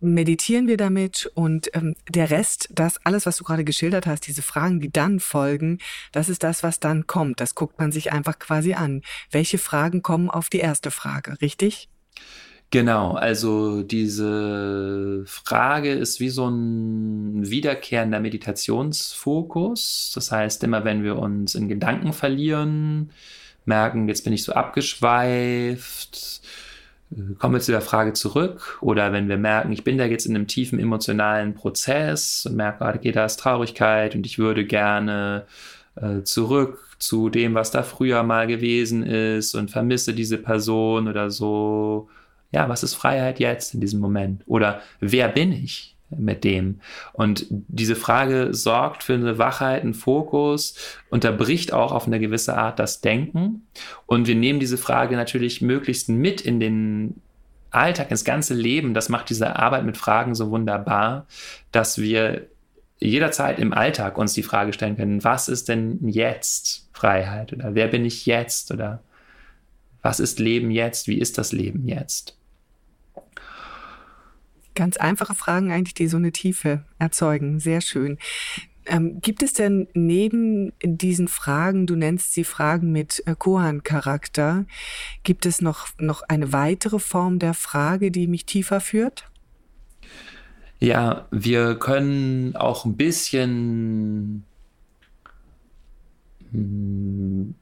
meditieren 0.00 0.68
wir 0.68 0.76
damit 0.76 1.30
und 1.34 1.74
ähm, 1.74 1.96
der 2.08 2.30
Rest, 2.30 2.68
das 2.70 3.04
alles, 3.04 3.26
was 3.26 3.36
du 3.36 3.44
gerade 3.44 3.64
geschildert 3.64 4.06
hast, 4.06 4.26
diese 4.26 4.42
Fragen, 4.42 4.80
die 4.80 4.92
dann 4.92 5.18
folgen, 5.18 5.78
das 6.12 6.28
ist 6.28 6.42
das, 6.44 6.62
was 6.62 6.78
dann 6.78 7.06
kommt. 7.06 7.40
Das 7.40 7.54
guckt 7.54 7.78
man 7.78 7.90
sich 7.90 8.12
einfach 8.12 8.38
quasi 8.38 8.74
an. 8.74 9.02
Welche 9.30 9.58
Fragen 9.58 10.02
kommen 10.02 10.30
auf 10.30 10.50
die 10.50 10.60
erste 10.60 10.90
Frage, 10.90 11.40
richtig? 11.40 11.88
Genau, 12.70 13.12
also 13.12 13.82
diese 13.82 15.22
Frage 15.26 15.92
ist 15.92 16.20
wie 16.20 16.28
so 16.28 16.48
ein 16.48 17.48
wiederkehrender 17.48 18.20
Meditationsfokus. 18.20 20.12
Das 20.14 20.30
heißt, 20.30 20.62
immer 20.64 20.84
wenn 20.84 21.02
wir 21.02 21.18
uns 21.18 21.54
in 21.54 21.68
Gedanken 21.68 22.12
verlieren, 22.12 23.10
merken, 23.64 24.06
jetzt 24.08 24.24
bin 24.24 24.34
ich 24.34 24.44
so 24.44 24.52
abgeschweift, 24.52 26.42
kommen 27.38 27.54
wir 27.54 27.60
zu 27.60 27.72
der 27.72 27.80
Frage 27.80 28.12
zurück. 28.12 28.78
Oder 28.82 29.12
wenn 29.12 29.30
wir 29.30 29.38
merken, 29.38 29.72
ich 29.72 29.82
bin 29.84 29.96
da 29.96 30.04
jetzt 30.04 30.26
in 30.26 30.34
einem 30.34 30.46
tiefen 30.46 30.78
emotionalen 30.78 31.54
Prozess 31.54 32.44
und 32.46 32.56
merke, 32.56 32.84
ah, 32.84 32.92
da 32.92 32.98
geht 32.98 33.16
da 33.16 33.24
ist 33.24 33.40
Traurigkeit 33.40 34.14
und 34.14 34.26
ich 34.26 34.38
würde 34.38 34.66
gerne 34.66 35.46
äh, 35.96 36.22
zurück 36.22 36.86
zu 36.98 37.30
dem, 37.30 37.54
was 37.54 37.70
da 37.70 37.82
früher 37.82 38.22
mal 38.24 38.46
gewesen 38.46 39.04
ist 39.04 39.54
und 39.54 39.70
vermisse 39.70 40.12
diese 40.14 40.36
Person 40.36 41.08
oder 41.08 41.30
so 41.30 42.10
ja, 42.50 42.68
was 42.68 42.82
ist 42.82 42.94
Freiheit 42.94 43.40
jetzt 43.40 43.74
in 43.74 43.80
diesem 43.80 44.00
Moment? 44.00 44.42
Oder 44.46 44.80
wer 45.00 45.28
bin 45.28 45.52
ich 45.52 45.96
mit 46.10 46.44
dem? 46.44 46.80
Und 47.12 47.46
diese 47.50 47.96
Frage 47.96 48.54
sorgt 48.54 49.02
für 49.02 49.14
eine 49.14 49.38
Wachheit, 49.38 49.82
einen 49.82 49.94
Fokus, 49.94 50.74
unterbricht 51.10 51.72
auch 51.72 51.92
auf 51.92 52.06
eine 52.06 52.20
gewisse 52.20 52.56
Art 52.56 52.78
das 52.78 53.00
Denken. 53.00 53.66
Und 54.06 54.26
wir 54.26 54.34
nehmen 54.34 54.60
diese 54.60 54.78
Frage 54.78 55.16
natürlich 55.16 55.60
möglichst 55.60 56.08
mit 56.08 56.40
in 56.40 56.60
den 56.60 57.20
Alltag, 57.70 58.10
ins 58.10 58.24
ganze 58.24 58.54
Leben. 58.54 58.94
Das 58.94 59.10
macht 59.10 59.28
diese 59.28 59.56
Arbeit 59.56 59.84
mit 59.84 59.98
Fragen 59.98 60.34
so 60.34 60.50
wunderbar, 60.50 61.26
dass 61.70 61.98
wir 61.98 62.46
jederzeit 62.98 63.58
im 63.58 63.72
Alltag 63.72 64.18
uns 64.18 64.32
die 64.32 64.42
Frage 64.42 64.72
stellen 64.72 64.96
können, 64.96 65.22
was 65.22 65.48
ist 65.48 65.68
denn 65.68 66.08
jetzt 66.08 66.88
Freiheit? 66.92 67.52
Oder 67.52 67.74
wer 67.74 67.88
bin 67.88 68.04
ich 68.04 68.26
jetzt? 68.26 68.72
Oder 68.72 69.02
was 70.02 70.18
ist 70.18 70.38
Leben 70.38 70.70
jetzt? 70.70 71.06
Wie 71.06 71.18
ist 71.18 71.38
das 71.38 71.52
Leben 71.52 71.86
jetzt? 71.86 72.37
Ganz 74.74 74.96
einfache 74.96 75.34
Fragen 75.34 75.72
eigentlich, 75.72 75.94
die 75.94 76.08
so 76.08 76.16
eine 76.16 76.32
Tiefe 76.32 76.84
erzeugen. 76.98 77.58
Sehr 77.58 77.80
schön. 77.80 78.18
Ähm, 78.86 79.20
gibt 79.20 79.42
es 79.42 79.52
denn 79.52 79.88
neben 79.92 80.72
diesen 80.82 81.28
Fragen, 81.28 81.86
du 81.86 81.94
nennst 81.94 82.32
sie 82.32 82.44
Fragen 82.44 82.90
mit 82.90 83.22
äh, 83.26 83.34
Kohan-Charakter, 83.38 84.64
gibt 85.24 85.44
es 85.44 85.60
noch, 85.60 85.88
noch 85.98 86.22
eine 86.22 86.52
weitere 86.52 86.98
Form 86.98 87.38
der 87.38 87.54
Frage, 87.54 88.10
die 88.10 88.26
mich 88.26 88.46
tiefer 88.46 88.80
führt? 88.80 89.30
Ja, 90.80 91.26
wir 91.30 91.78
können 91.78 92.56
auch 92.56 92.84
ein 92.84 92.96
bisschen 92.96 94.44
hm, 96.52 97.54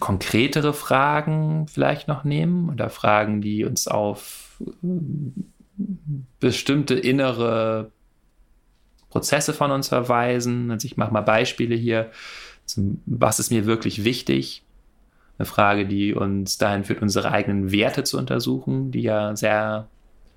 konkretere 0.00 0.72
Fragen 0.72 1.66
vielleicht 1.68 2.08
noch 2.08 2.24
nehmen 2.24 2.70
oder 2.70 2.88
Fragen, 2.88 3.40
die 3.40 3.64
uns 3.64 3.88
auf 3.88 4.62
bestimmte 6.40 6.94
innere 6.94 7.90
Prozesse 9.10 9.52
von 9.52 9.70
uns 9.70 9.88
verweisen. 9.88 10.70
Also 10.70 10.86
ich 10.86 10.96
mache 10.96 11.12
mal 11.12 11.20
Beispiele 11.20 11.74
hier. 11.74 12.10
Was 13.06 13.38
ist 13.38 13.50
mir 13.50 13.66
wirklich 13.66 14.04
wichtig? 14.04 14.62
Eine 15.38 15.46
Frage, 15.46 15.86
die 15.86 16.14
uns 16.14 16.56
dahin 16.56 16.84
führt, 16.84 17.02
unsere 17.02 17.30
eigenen 17.30 17.70
Werte 17.70 18.04
zu 18.04 18.16
untersuchen, 18.16 18.90
die 18.90 19.02
ja 19.02 19.36
sehr 19.36 19.88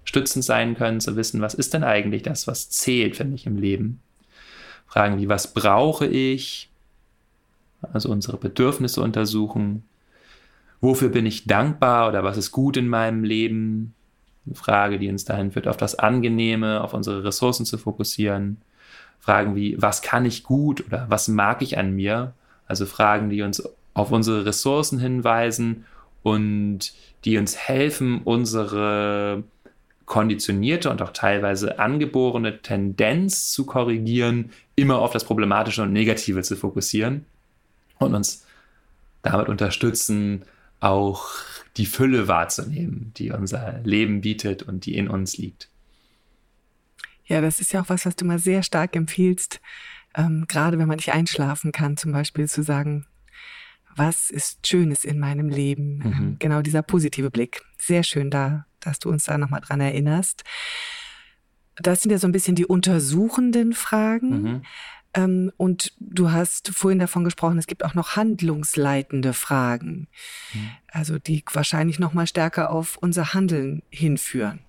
stützend 0.04 0.44
sein 0.44 0.76
können, 0.76 1.00
zu 1.00 1.16
wissen, 1.16 1.42
was 1.42 1.54
ist 1.54 1.74
denn 1.74 1.84
eigentlich 1.84 2.24
das, 2.24 2.48
was 2.48 2.70
zählt 2.70 3.16
für 3.16 3.26
mich 3.26 3.46
im 3.46 3.58
Leben? 3.58 4.02
Fragen 4.88 5.20
wie, 5.20 5.30
was 5.30 5.54
brauche 5.54 6.08
ich? 6.08 6.69
Also 7.82 8.10
unsere 8.10 8.38
Bedürfnisse 8.38 9.02
untersuchen. 9.02 9.84
Wofür 10.82 11.10
bin 11.10 11.26
ich 11.26 11.46
dankbar 11.46 12.10
oder 12.10 12.24
was 12.24 12.38
ist 12.38 12.52
gut 12.52 12.78
in 12.78 12.88
meinem 12.88 13.24
Leben? 13.24 13.94
Frage, 14.54 14.98
die 14.98 15.10
uns 15.10 15.26
dahin 15.26 15.52
führt, 15.52 15.68
auf 15.68 15.78
das 15.78 15.96
Angenehme, 15.96 16.82
auf 16.82 16.94
unsere 16.94 17.24
Ressourcen 17.24 17.66
zu 17.66 17.78
fokussieren. 17.78 18.58
Fragen 19.20 19.56
wie, 19.56 19.80
was 19.80 20.02
kann 20.02 20.26
ich 20.26 20.44
gut 20.44 20.86
oder 20.88 21.06
was 21.10 21.28
mag 21.28 21.62
ich 21.62 21.78
an 21.78 21.94
mir? 21.94 22.34
Also 22.66 22.86
Fragen, 22.86 23.30
die 23.30 23.42
uns 23.42 23.64
auf 23.94 24.12
unsere 24.12 24.46
Ressourcen 24.46 25.00
hinweisen 25.00 25.86
und 26.24 26.94
die 27.26 27.38
uns 27.38 27.58
helfen, 27.58 28.22
unsere 28.24 29.44
konditionierte 30.06 30.90
und 30.90 31.02
auch 31.02 31.12
teilweise 31.12 31.78
angeborene 31.78 32.62
Tendenz 32.62 33.52
zu 33.52 33.66
korrigieren, 33.66 34.52
immer 34.76 35.00
auf 35.00 35.12
das 35.12 35.26
Problematische 35.26 35.84
und 35.84 35.94
Negative 35.94 36.42
zu 36.42 36.56
fokussieren 36.56 37.26
und 38.00 38.16
uns 38.16 38.46
damit 39.22 39.50
unterstützen, 39.50 40.44
auch 40.80 41.28
die 41.78 41.86
Fülle 41.86 42.28
wahrzunehmen, 42.28 43.14
die 43.18 43.32
unser 43.32 43.80
Leben 43.84 44.22
bietet 44.22 44.64
und 44.64 44.86
die 44.86 44.96
in 44.96 45.10
uns 45.10 45.38
liegt. 45.38 45.70
Ja, 47.26 47.42
das 47.42 47.60
ist 47.60 47.74
ja 47.74 47.82
auch 47.82 47.90
was, 47.90 48.06
was 48.06 48.16
du 48.16 48.26
mal 48.26 48.40
sehr 48.40 48.64
stark 48.64 48.96
empfiehlst, 48.96 49.62
ähm, 50.16 50.46
gerade 50.48 50.80
wenn 50.80 50.88
man 50.88 50.96
nicht 50.96 51.14
einschlafen 51.14 51.72
kann, 51.72 51.96
zum 51.96 52.12
Beispiel 52.12 52.48
zu 52.50 52.64
sagen, 52.64 53.06
was 53.96 54.32
ist 54.32 54.66
Schönes 54.66 55.04
in 55.04 55.20
meinem 55.20 55.50
Leben? 55.50 55.98
Mhm. 55.98 56.04
Ähm, 56.06 56.36
genau 56.40 56.62
dieser 56.62 56.82
positive 56.82 57.30
Blick. 57.30 57.62
Sehr 57.78 58.04
schön 58.04 58.32
da, 58.32 58.66
dass 58.80 59.00
du 59.00 59.10
uns 59.10 59.26
da 59.26 59.38
nochmal 59.38 59.62
dran 59.62 59.82
erinnerst. 59.82 60.44
Das 61.76 62.02
sind 62.02 62.12
ja 62.12 62.18
so 62.18 62.28
ein 62.28 62.32
bisschen 62.32 62.56
die 62.56 62.66
untersuchenden 62.66 63.74
Fragen. 63.74 64.42
Mhm. 64.42 64.62
Ähm, 65.14 65.52
und 65.58 65.94
du 66.00 66.32
hast 66.32 66.70
vorhin 66.70 67.00
davon 67.00 67.24
gesprochen, 67.24 67.58
es 67.58 67.68
gibt 67.68 67.84
auch 67.84 67.96
noch 67.96 68.16
handlungsleitende 68.16 69.34
Fragen. 69.34 70.08
Mhm. 70.54 70.70
Also 70.88 71.20
die 71.20 71.44
wahrscheinlich 71.52 72.00
nochmal 72.00 72.28
stärker 72.28 72.72
auf 72.72 72.98
unser 72.98 73.34
Handeln 73.34 73.82
hinführen. 73.90 74.60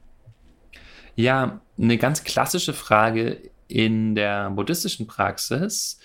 Ja, 1.17 1.61
eine 1.79 1.99
ganz 1.99 2.25
klassische 2.25 2.73
Frage 2.73 3.51
in 3.69 4.15
der 4.15 4.51
buddhistischen 4.51 5.07
Praxis 5.07 5.99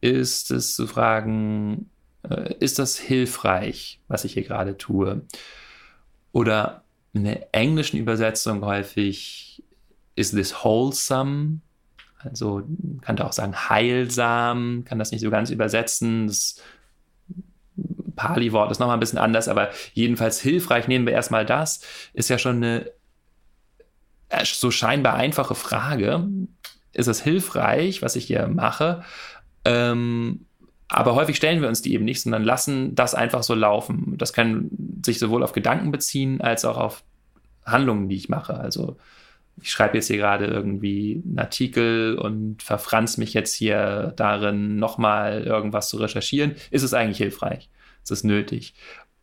ist 0.00 0.50
es 0.50 0.74
zu 0.74 0.86
fragen, 0.86 1.90
äh, 2.28 2.54
ist 2.60 2.78
das 2.78 2.98
hilfreich, 2.98 4.00
was 4.08 4.24
ich 4.24 4.34
hier 4.34 4.44
gerade 4.44 4.76
tue? 4.76 5.22
Oder 6.32 6.84
in 7.12 7.24
der 7.24 7.54
englischen 7.54 7.98
Übersetzung 7.98 8.64
häufig, 8.64 9.62
is 10.14 10.30
this 10.30 10.54
wholesome? 10.64 11.60
Also 12.24 12.62
kann 13.00 13.16
da 13.16 13.26
auch 13.26 13.32
sagen 13.32 13.54
heilsam, 13.68 14.84
kann 14.84 14.98
das 14.98 15.10
nicht 15.10 15.22
so 15.22 15.30
ganz 15.30 15.50
übersetzen. 15.50 16.26
Das 16.26 16.56
Pali-Wort 18.16 18.70
ist 18.70 18.78
nochmal 18.78 18.96
ein 18.96 19.00
bisschen 19.00 19.18
anders, 19.18 19.48
aber 19.48 19.70
jedenfalls 19.94 20.40
hilfreich 20.40 20.88
nehmen 20.88 21.06
wir 21.06 21.12
erstmal 21.12 21.46
das. 21.46 21.80
Ist 22.12 22.28
ja 22.28 22.38
schon 22.38 22.56
eine 22.56 22.90
äh, 24.28 24.44
so 24.44 24.70
scheinbar 24.70 25.14
einfache 25.14 25.54
Frage. 25.54 26.28
Ist 26.92 27.06
es 27.06 27.22
hilfreich, 27.22 28.02
was 28.02 28.16
ich 28.16 28.26
hier 28.26 28.48
mache? 28.48 29.02
Ähm, 29.64 30.46
aber 30.88 31.14
häufig 31.14 31.36
stellen 31.36 31.62
wir 31.62 31.68
uns 31.68 31.82
die 31.82 31.94
eben 31.94 32.04
nicht, 32.04 32.20
sondern 32.20 32.42
lassen 32.42 32.94
das 32.94 33.14
einfach 33.14 33.44
so 33.44 33.54
laufen. 33.54 34.18
Das 34.18 34.32
kann 34.32 34.70
sich 35.04 35.18
sowohl 35.18 35.44
auf 35.44 35.52
Gedanken 35.52 35.92
beziehen 35.92 36.40
als 36.40 36.64
auch 36.64 36.76
auf 36.76 37.04
Handlungen, 37.64 38.08
die 38.08 38.16
ich 38.16 38.28
mache. 38.28 38.54
Also 38.54 38.96
ich 39.62 39.70
schreibe 39.70 39.96
jetzt 39.96 40.06
hier 40.06 40.16
gerade 40.16 40.46
irgendwie 40.46 41.22
einen 41.24 41.38
Artikel 41.38 42.16
und 42.16 42.62
verfranz 42.62 43.16
mich 43.16 43.34
jetzt 43.34 43.54
hier 43.54 44.12
darin, 44.16 44.76
nochmal 44.76 45.42
irgendwas 45.42 45.88
zu 45.88 45.98
recherchieren. 45.98 46.54
Ist 46.70 46.82
es 46.82 46.94
eigentlich 46.94 47.18
hilfreich? 47.18 47.68
Ist 48.02 48.10
es 48.10 48.24
nötig? 48.24 48.74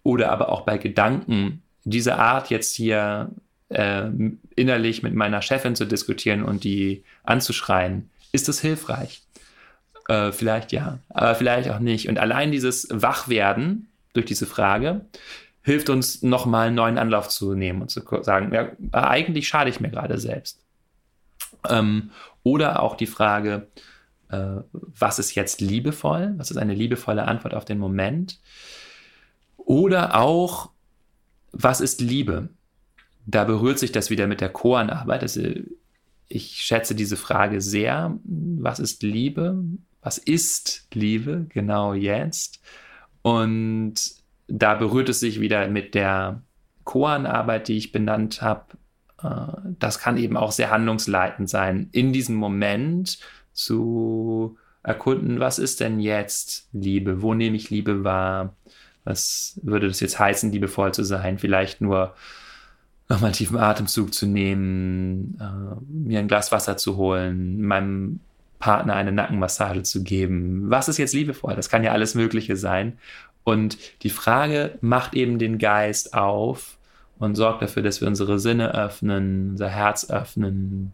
Oder 0.04 0.32
aber 0.32 0.50
auch 0.50 0.62
bei 0.62 0.78
Gedanken, 0.78 1.64
diese 1.84 2.16
Art 2.16 2.50
jetzt 2.50 2.76
hier 2.76 3.32
äh, 3.70 4.10
innerlich 4.56 5.04
mit 5.04 5.14
meiner 5.14 5.42
Chefin 5.42 5.76
zu 5.76 5.86
diskutieren 5.86 6.44
und 6.44 6.64
die 6.64 7.04
anzuschreien, 7.24 8.10
ist 8.32 8.50
es 8.50 8.62
hilfreich? 8.62 9.22
Äh, 10.08 10.32
vielleicht 10.32 10.72
ja, 10.72 11.00
aber 11.10 11.36
vielleicht 11.36 11.70
auch 11.70 11.80
nicht. 11.80 12.08
Und 12.08 12.20
allein 12.20 12.52
dieses 12.52 12.88
Wachwerden 12.92 13.88
durch 14.14 14.26
diese 14.26 14.46
Frage 14.46 15.02
hilft 15.68 15.90
uns 15.90 16.24
nochmal 16.24 16.68
einen 16.68 16.76
neuen 16.76 16.98
Anlauf 16.98 17.30
zu 17.30 17.54
nehmen 17.54 17.82
und 17.82 17.92
zu 17.92 18.02
sagen, 18.24 18.54
ja, 18.54 18.72
eigentlich 18.92 19.48
schade 19.48 19.70
ich 19.70 19.80
mir 19.80 19.90
gerade 19.90 20.18
selbst. 20.18 20.64
Ähm, 21.70 22.12
oder 22.44 22.82
auch 22.82 22.96
die 22.96 23.08
Frage, 23.08 23.68
äh, 24.30 24.62
was 24.72 25.20
ist 25.20 25.36
jetzt 25.36 25.62
liebevoll? 25.62 26.34
Was 26.38 26.52
ist 26.52 26.58
eine 26.58 26.74
liebevolle 26.74 27.26
Antwort 27.26 27.54
auf 27.54 27.66
den 27.66 27.80
Moment? 27.80 28.40
Oder 29.58 30.18
auch, 30.20 30.72
was 31.52 31.82
ist 31.82 32.02
Liebe? 32.02 32.50
Da 33.26 33.44
berührt 33.44 33.80
sich 33.80 33.92
das 33.92 34.10
wieder 34.10 34.28
mit 34.28 34.42
der 34.42 34.50
Koanarbeit. 34.50 35.22
Also 35.22 35.42
ich 36.30 36.62
schätze 36.62 36.96
diese 36.96 37.18
Frage 37.18 37.62
sehr. 37.62 38.18
Was 38.24 38.80
ist 38.80 39.04
Liebe? 39.04 39.64
was 40.08 40.18
ist 40.18 40.88
Liebe 40.94 41.48
genau 41.50 41.94
jetzt? 41.94 42.62
Und 43.24 43.96
da 44.48 44.76
berührt 44.76 45.10
es 45.10 45.20
sich 45.20 45.40
wieder 45.40 45.68
mit 45.68 45.94
der 45.94 46.42
Koan-Arbeit, 46.84 47.68
die 47.68 47.78
ich 47.78 47.92
benannt 47.92 48.42
habe. 48.42 48.66
Äh, 49.22 49.60
das 49.80 50.00
kann 50.00 50.18
eben 50.18 50.38
auch 50.38 50.52
sehr 50.52 50.72
handlungsleitend 50.72 51.50
sein, 51.50 51.90
in 51.92 52.14
diesem 52.14 52.36
Moment 52.36 53.20
zu 53.54 54.58
erkunden, 54.84 55.40
was 55.40 55.60
ist 55.60 55.82
denn 55.82 56.00
jetzt 56.00 56.70
Liebe? 56.72 57.22
Wo 57.22 57.34
nehme 57.34 57.58
ich 57.58 57.70
Liebe 57.70 58.04
wahr? 58.04 58.56
Was 59.04 59.60
würde 59.64 59.88
das 59.88 60.00
jetzt 60.00 60.20
heißen, 60.20 60.52
liebevoll 60.52 60.94
zu 60.94 61.04
sein? 61.04 61.40
Vielleicht 61.40 61.82
nur 61.82 62.14
nochmal 63.10 63.28
einen 63.28 63.34
tiefen 63.34 63.58
Atemzug 63.58 64.14
zu 64.14 64.28
nehmen, 64.28 65.38
äh, 65.42 65.82
mir 65.92 66.20
ein 66.20 66.28
Glas 66.28 66.52
Wasser 66.52 66.78
zu 66.78 66.96
holen, 66.98 67.62
meinem 67.62 68.20
Partner 68.60 68.96
eine 68.96 69.12
Nackenmassage 69.12 69.84
zu 69.84 70.04
geben. 70.04 70.70
Was 70.70 70.88
ist 70.90 70.98
jetzt 70.98 71.14
liebevoll? 71.14 71.56
Das 71.56 71.70
kann 71.70 71.84
ja 71.84 71.92
alles 71.92 72.16
Mögliche 72.16 72.56
sein. 72.56 72.98
Und 73.48 73.78
die 74.04 74.10
Frage 74.10 74.78
macht 74.82 75.14
eben 75.14 75.40
den 75.40 75.58
Geist 75.58 76.14
auf 76.14 76.78
und 77.18 77.36
sorgt 77.36 77.62
dafür, 77.62 77.82
dass 77.82 78.02
wir 78.02 78.08
unsere 78.10 78.40
Sinne 78.40 78.74
öffnen, 78.74 79.52
unser 79.52 79.70
Herz 79.70 80.10
öffnen, 80.10 80.92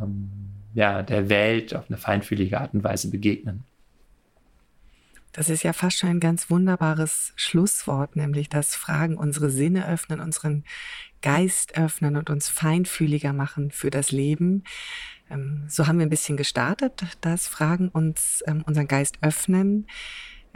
ähm, 0.00 0.30
ja, 0.72 1.02
der 1.02 1.28
Welt 1.28 1.74
auf 1.74 1.84
eine 1.90 1.98
feinfühlige 1.98 2.58
Art 2.58 2.72
und 2.72 2.82
Weise 2.82 3.10
begegnen. 3.10 3.64
Das 5.32 5.50
ist 5.50 5.64
ja 5.64 5.74
fast 5.74 5.98
schon 5.98 6.08
ein 6.08 6.20
ganz 6.20 6.48
wunderbares 6.48 7.34
Schlusswort, 7.36 8.16
nämlich 8.16 8.48
dass 8.48 8.74
Fragen 8.74 9.18
unsere 9.18 9.50
Sinne 9.50 9.86
öffnen, 9.86 10.20
unseren 10.20 10.64
Geist 11.20 11.76
öffnen 11.76 12.16
und 12.16 12.30
uns 12.30 12.48
feinfühliger 12.48 13.34
machen 13.34 13.70
für 13.70 13.90
das 13.90 14.12
Leben. 14.12 14.64
Ähm, 15.28 15.64
so 15.68 15.86
haben 15.86 15.98
wir 15.98 16.06
ein 16.06 16.10
bisschen 16.10 16.38
gestartet, 16.38 17.02
dass 17.20 17.48
Fragen 17.48 17.90
uns 17.90 18.42
ähm, 18.46 18.62
unseren 18.66 18.88
Geist 18.88 19.18
öffnen. 19.20 19.86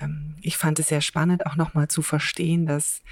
Ähm, 0.00 0.36
ich 0.42 0.56
fand 0.56 0.78
es 0.78 0.88
sehr 0.88 1.00
spannend, 1.00 1.46
auch 1.46 1.56
nochmal 1.56 1.88
zu 1.88 2.02
verstehen, 2.02 2.66
dass 2.66 3.02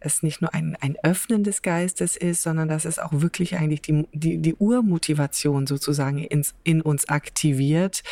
es 0.00 0.22
nicht 0.22 0.40
nur 0.40 0.54
ein, 0.54 0.76
ein 0.80 0.96
Öffnen 1.02 1.42
des 1.42 1.62
Geistes 1.62 2.16
ist, 2.16 2.42
sondern 2.42 2.68
dass 2.68 2.84
es 2.84 2.98
auch 2.98 3.10
wirklich 3.12 3.56
eigentlich 3.56 3.82
die, 3.82 4.06
die, 4.12 4.38
die 4.38 4.54
Urmotivation 4.54 5.66
sozusagen 5.66 6.18
ins, 6.18 6.54
in 6.62 6.80
uns 6.80 7.08
aktiviert. 7.08 8.02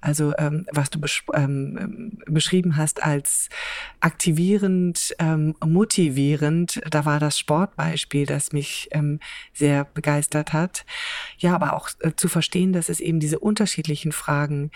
Also 0.00 0.32
ähm, 0.38 0.66
was 0.72 0.90
du 0.90 1.00
besch 1.00 1.24
ähm, 1.34 2.18
beschrieben 2.26 2.76
hast 2.76 3.02
als 3.02 3.48
aktivierend, 4.00 5.14
ähm, 5.18 5.54
motivierend, 5.64 6.80
da 6.90 7.04
war 7.04 7.20
das 7.20 7.38
Sportbeispiel, 7.38 8.26
das 8.26 8.52
mich 8.52 8.88
ähm, 8.92 9.20
sehr 9.52 9.84
begeistert 9.84 10.52
hat. 10.52 10.86
Ja, 11.38 11.54
aber 11.54 11.74
auch 11.74 11.90
äh, 12.00 12.12
zu 12.16 12.28
verstehen, 12.28 12.72
dass 12.72 12.88
es 12.88 13.00
eben 13.00 13.20
diese 13.20 13.38
unterschiedlichen 13.38 14.12
Fragen 14.12 14.70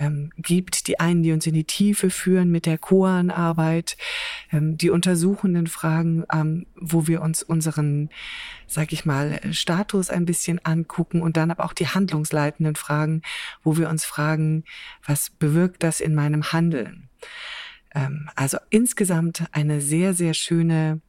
ähm, 0.00 0.32
gibt, 0.38 0.88
die 0.88 0.98
einen, 0.98 1.22
die 1.22 1.32
uns 1.32 1.46
in 1.46 1.54
die 1.54 1.64
Tiefe 1.64 2.10
führen 2.10 2.50
mit 2.50 2.66
der 2.66 2.78
Koanarbeit, 2.78 3.96
ähm, 4.50 4.76
die 4.78 4.90
untersuchenden 4.90 5.66
Fragen, 5.66 6.24
ähm, 6.32 6.66
wo 6.74 7.06
wir 7.06 7.20
uns 7.20 7.42
unseren, 7.42 8.08
sag 8.66 8.92
ich 8.92 9.04
mal, 9.04 9.40
Status 9.52 10.10
ein 10.10 10.24
bisschen 10.24 10.58
angucken 10.64 11.20
und 11.20 11.36
dann 11.36 11.50
aber 11.50 11.64
auch 11.64 11.74
die 11.74 11.86
handlungsleitenden 11.86 12.74
Fragen, 12.74 13.22
wo 13.62 13.76
wir 13.76 13.90
uns 13.90 14.04
fragen, 14.04 14.64
was 15.06 15.30
bewirkt 15.30 15.82
das 15.82 16.00
in 16.00 16.14
meinem 16.14 16.52
Handeln? 16.52 17.10
Ähm, 17.94 18.30
also 18.34 18.56
insgesamt 18.70 19.44
eine 19.52 19.82
sehr, 19.82 20.14
sehr 20.14 20.32
schöne 20.32 21.02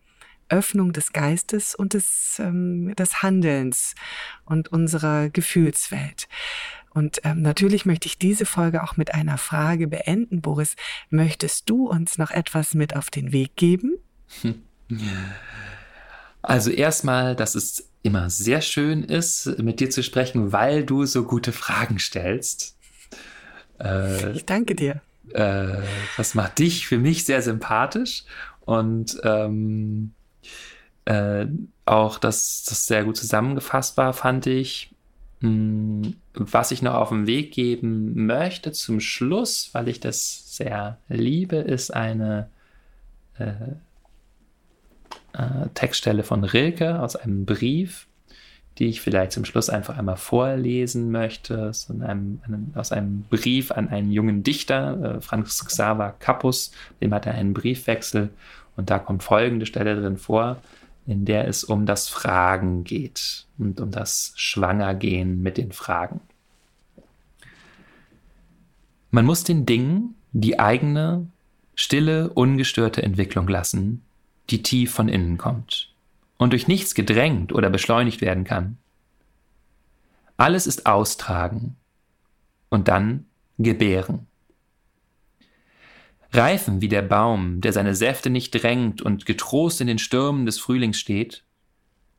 Öffnung 0.49 0.91
des 0.91 1.13
Geistes 1.13 1.75
und 1.75 1.93
des, 1.93 2.37
ähm, 2.39 2.93
des 2.95 3.21
Handelns 3.21 3.95
und 4.43 4.67
unserer 4.67 5.29
Gefühlswelt. 5.29 6.27
Und 6.93 7.21
ähm, 7.23 7.41
natürlich 7.41 7.85
möchte 7.85 8.07
ich 8.07 8.17
diese 8.17 8.45
Folge 8.45 8.83
auch 8.83 8.97
mit 8.97 9.13
einer 9.13 9.37
Frage 9.37 9.87
beenden. 9.87 10.41
Boris, 10.41 10.75
möchtest 11.09 11.69
du 11.69 11.87
uns 11.87 12.17
noch 12.17 12.31
etwas 12.31 12.73
mit 12.73 12.95
auf 12.95 13.09
den 13.09 13.31
Weg 13.31 13.55
geben? 13.55 13.95
Also 16.43 16.71
erstmal, 16.71 17.35
dass 17.35 17.53
es 17.53 17.87
immer 18.01 18.29
sehr 18.29 18.61
schön 18.61 19.03
ist, 19.03 19.59
mit 19.59 19.79
dir 19.79 19.89
zu 19.89 20.01
sprechen, 20.03 20.51
weil 20.51 20.83
du 20.83 21.05
so 21.05 21.23
gute 21.23 21.51
Fragen 21.51 21.99
stellst. 21.99 22.77
Äh, 23.79 24.31
ich 24.31 24.45
danke 24.45 24.75
dir. 24.75 25.01
Äh, 25.33 25.77
das 26.17 26.33
macht 26.33 26.59
dich 26.59 26.87
für 26.87 26.97
mich 26.97 27.25
sehr 27.25 27.41
sympathisch 27.41 28.23
und 28.61 29.19
ähm, 29.23 30.13
äh, 31.05 31.45
auch, 31.85 32.17
dass 32.17 32.63
das 32.63 32.87
sehr 32.87 33.03
gut 33.03 33.17
zusammengefasst 33.17 33.97
war, 33.97 34.13
fand 34.13 34.47
ich. 34.47 34.93
Hm, 35.41 36.15
was 36.33 36.71
ich 36.71 36.81
noch 36.81 36.93
auf 36.93 37.09
den 37.09 37.27
Weg 37.27 37.51
geben 37.51 38.25
möchte 38.25 38.71
zum 38.71 38.99
Schluss, 38.99 39.69
weil 39.73 39.87
ich 39.87 39.99
das 39.99 40.55
sehr 40.55 40.97
liebe, 41.09 41.57
ist 41.57 41.93
eine 41.93 42.49
äh, 43.37 43.51
äh, 45.33 45.67
Textstelle 45.73 46.23
von 46.23 46.43
Rilke 46.43 46.99
aus 46.99 47.15
einem 47.15 47.45
Brief, 47.45 48.07
die 48.77 48.87
ich 48.87 49.01
vielleicht 49.01 49.33
zum 49.33 49.45
Schluss 49.45 49.69
einfach 49.69 49.97
einmal 49.97 50.17
vorlesen 50.17 51.11
möchte. 51.11 51.69
Aus 51.69 51.89
einem, 51.89 52.41
einem, 52.45 52.71
aus 52.75 52.91
einem 52.91 53.23
Brief 53.29 53.71
an 53.71 53.89
einen 53.89 54.11
jungen 54.11 54.43
Dichter, 54.43 55.17
äh, 55.17 55.21
Franz 55.21 55.65
Xaver 55.65 56.15
Kappus, 56.19 56.71
dem 57.01 57.13
hat 57.13 57.25
er 57.25 57.33
einen 57.33 57.53
Briefwechsel 57.53 58.29
und 58.77 58.89
da 58.89 58.99
kommt 58.99 59.23
folgende 59.23 59.65
Stelle 59.65 59.99
drin 59.99 60.17
vor. 60.17 60.57
In 61.05 61.25
der 61.25 61.47
es 61.47 61.63
um 61.63 61.85
das 61.85 62.07
Fragen 62.09 62.83
geht 62.83 63.45
und 63.57 63.79
um 63.79 63.91
das 63.91 64.33
Schwangergehen 64.35 65.41
mit 65.41 65.57
den 65.57 65.71
Fragen. 65.71 66.21
Man 69.09 69.25
muss 69.25 69.43
den 69.43 69.65
Dingen 69.65 70.15
die 70.31 70.59
eigene, 70.59 71.27
stille, 71.75 72.29
ungestörte 72.29 73.03
Entwicklung 73.03 73.47
lassen, 73.47 74.03
die 74.49 74.63
tief 74.63 74.93
von 74.93 75.09
innen 75.09 75.37
kommt 75.37 75.93
und 76.37 76.53
durch 76.53 76.67
nichts 76.67 76.95
gedrängt 76.95 77.53
oder 77.53 77.69
beschleunigt 77.69 78.21
werden 78.21 78.43
kann. 78.43 78.77
Alles 80.37 80.65
ist 80.65 80.85
austragen 80.85 81.75
und 82.69 82.87
dann 82.87 83.25
gebären. 83.59 84.27
Reifen 86.33 86.81
wie 86.81 86.87
der 86.87 87.01
Baum, 87.01 87.59
der 87.59 87.73
seine 87.73 87.93
Säfte 87.93 88.29
nicht 88.29 88.51
drängt 88.51 89.01
und 89.01 89.25
getrost 89.25 89.81
in 89.81 89.87
den 89.87 89.99
Stürmen 89.99 90.45
des 90.45 90.59
Frühlings 90.59 90.97
steht, 90.97 91.43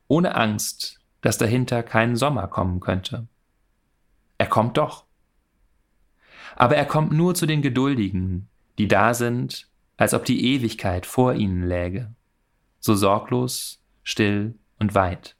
ohne 0.07 0.35
Angst, 0.35 0.99
dass 1.21 1.37
dahinter 1.37 1.81
kein 1.81 2.15
Sommer 2.15 2.47
kommen 2.47 2.79
könnte. 2.79 3.27
Er 4.37 4.47
kommt 4.47 4.77
doch. 4.77 5.05
Aber 6.55 6.75
er 6.75 6.85
kommt 6.85 7.11
nur 7.11 7.33
zu 7.33 7.47
den 7.47 7.63
Geduldigen, 7.63 8.49
die 8.77 8.87
da 8.87 9.15
sind, 9.15 9.67
als 9.97 10.13
ob 10.13 10.25
die 10.25 10.53
Ewigkeit 10.53 11.05
vor 11.05 11.33
ihnen 11.33 11.63
läge, 11.63 12.13
so 12.79 12.93
sorglos, 12.93 13.81
still 14.03 14.53
und 14.79 14.93
weit. 14.93 15.35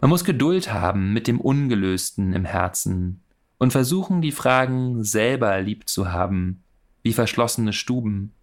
Man 0.00 0.10
muss 0.10 0.24
Geduld 0.24 0.72
haben 0.72 1.12
mit 1.12 1.26
dem 1.26 1.40
Ungelösten 1.40 2.32
im 2.32 2.44
Herzen 2.44 3.22
und 3.58 3.72
versuchen, 3.72 4.20
die 4.20 4.32
Fragen 4.32 5.02
selber 5.02 5.60
lieb 5.62 5.88
zu 5.88 6.12
haben, 6.12 6.62
wie 7.06 7.12
verschlossene 7.12 7.72
Stuben 7.72 8.34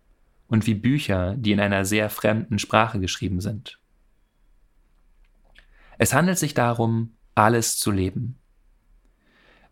und 0.48 0.66
wie 0.68 0.74
Bücher, 0.74 1.36
die 1.36 1.52
in 1.52 1.60
einer 1.60 1.84
sehr 1.84 2.10
fremden 2.10 2.60
Sprache 2.60 3.02
geschrieben 3.02 3.42
sind. 3.42 3.78
Es 5.98 6.14
handelt 6.14 6.38
sich 6.38 6.54
darum, 6.54 7.18
alles 7.36 7.78
zu 7.78 7.92
leben. 7.92 8.40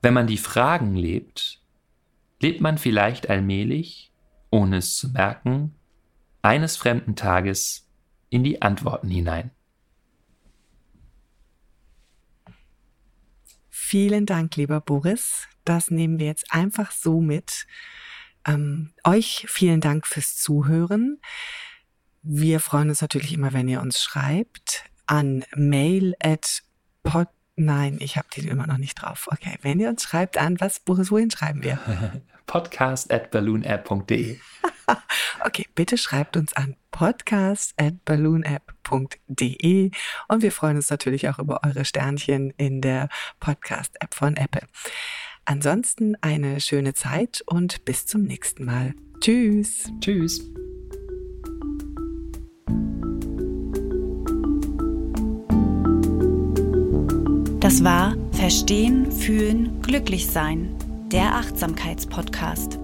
Wenn 0.02 0.14
man 0.14 0.28
die 0.28 0.38
Fragen 0.38 0.94
lebt, 0.94 1.62
lebt 2.42 2.60
man 2.60 2.78
vielleicht 2.78 3.30
allmählich, 3.30 4.12
ohne 4.50 4.80
es 4.80 4.98
zu 4.98 5.08
merken, 5.08 5.74
eines 6.42 6.76
fremden 6.76 7.16
Tages 7.16 7.88
in 8.30 8.44
die 8.44 8.62
Antworten 8.62 9.08
hinein. 9.08 9.52
Vielen 13.70 14.26
Dank, 14.26 14.58
lieber 14.58 14.82
Boris. 14.82 15.48
Das 15.64 15.92
nehmen 15.92 16.20
wir 16.20 16.26
jetzt 16.26 16.52
einfach 16.52 16.92
so 16.92 17.22
mit. 17.22 17.68
Ähm, 18.46 18.94
euch 19.04 19.46
vielen 19.48 19.82
Dank 19.82 20.08
fürs 20.08 20.36
Zuhören. 20.38 21.22
Wir 22.24 22.60
freuen 22.60 22.90
uns 22.90 23.02
natürlich 23.02 23.34
immer, 23.34 23.54
wenn 23.54 23.68
ihr 23.68 23.82
uns 23.82 24.02
schreibt 24.02 24.86
an 25.06 25.44
mail 25.56 26.16
at 26.22 26.64
pod 27.04 27.28
Nein, 27.58 27.98
ich 28.00 28.18
habe 28.18 28.28
die 28.34 28.48
immer 28.48 28.66
noch 28.66 28.78
nicht 28.78 28.96
drauf. 28.96 29.28
Okay, 29.32 29.58
wenn 29.62 29.80
ihr 29.80 29.90
uns 29.90 30.04
schreibt 30.04 30.38
an, 30.38 30.60
was, 30.60 30.80
Boris, 30.80 31.12
wohin 31.12 31.30
schreiben 31.30 31.64
wir? 31.64 31.78
podcast 32.48 33.12
at 33.12 33.30
balloonapp.de. 33.30 34.40
okay, 35.46 35.68
bitte 35.76 35.98
schreibt 35.98 36.38
uns 36.38 36.54
an 36.54 36.76
podcast 36.92 37.74
at 37.78 38.04
balloonapp.de 38.04 39.92
und 40.28 40.42
wir 40.42 40.52
freuen 40.52 40.78
uns 40.78 40.90
natürlich 40.90 41.30
auch 41.30 41.40
über 41.40 41.62
eure 41.64 41.86
Sternchen 41.86 42.52
in 42.58 42.82
der 42.82 43.10
Podcast-App 43.40 44.14
von 44.14 44.36
Apple. 44.38 44.68
Ansonsten 45.46 46.16
eine 46.22 46.62
schöne 46.62 46.94
Zeit 46.94 47.44
und 47.46 47.84
bis 47.86 48.06
zum 48.06 48.24
nächsten 48.24 48.66
Mal. 48.66 48.94
Tschüss. 49.20 49.92
Tschüss. 50.00 50.52
Das 57.60 57.84
war 57.84 58.16
Verstehen, 58.32 59.12
Fühlen, 59.12 59.82
Glücklich 59.84 60.28
Sein, 60.28 60.76
der 61.12 61.36
Achtsamkeitspodcast. 61.36 62.81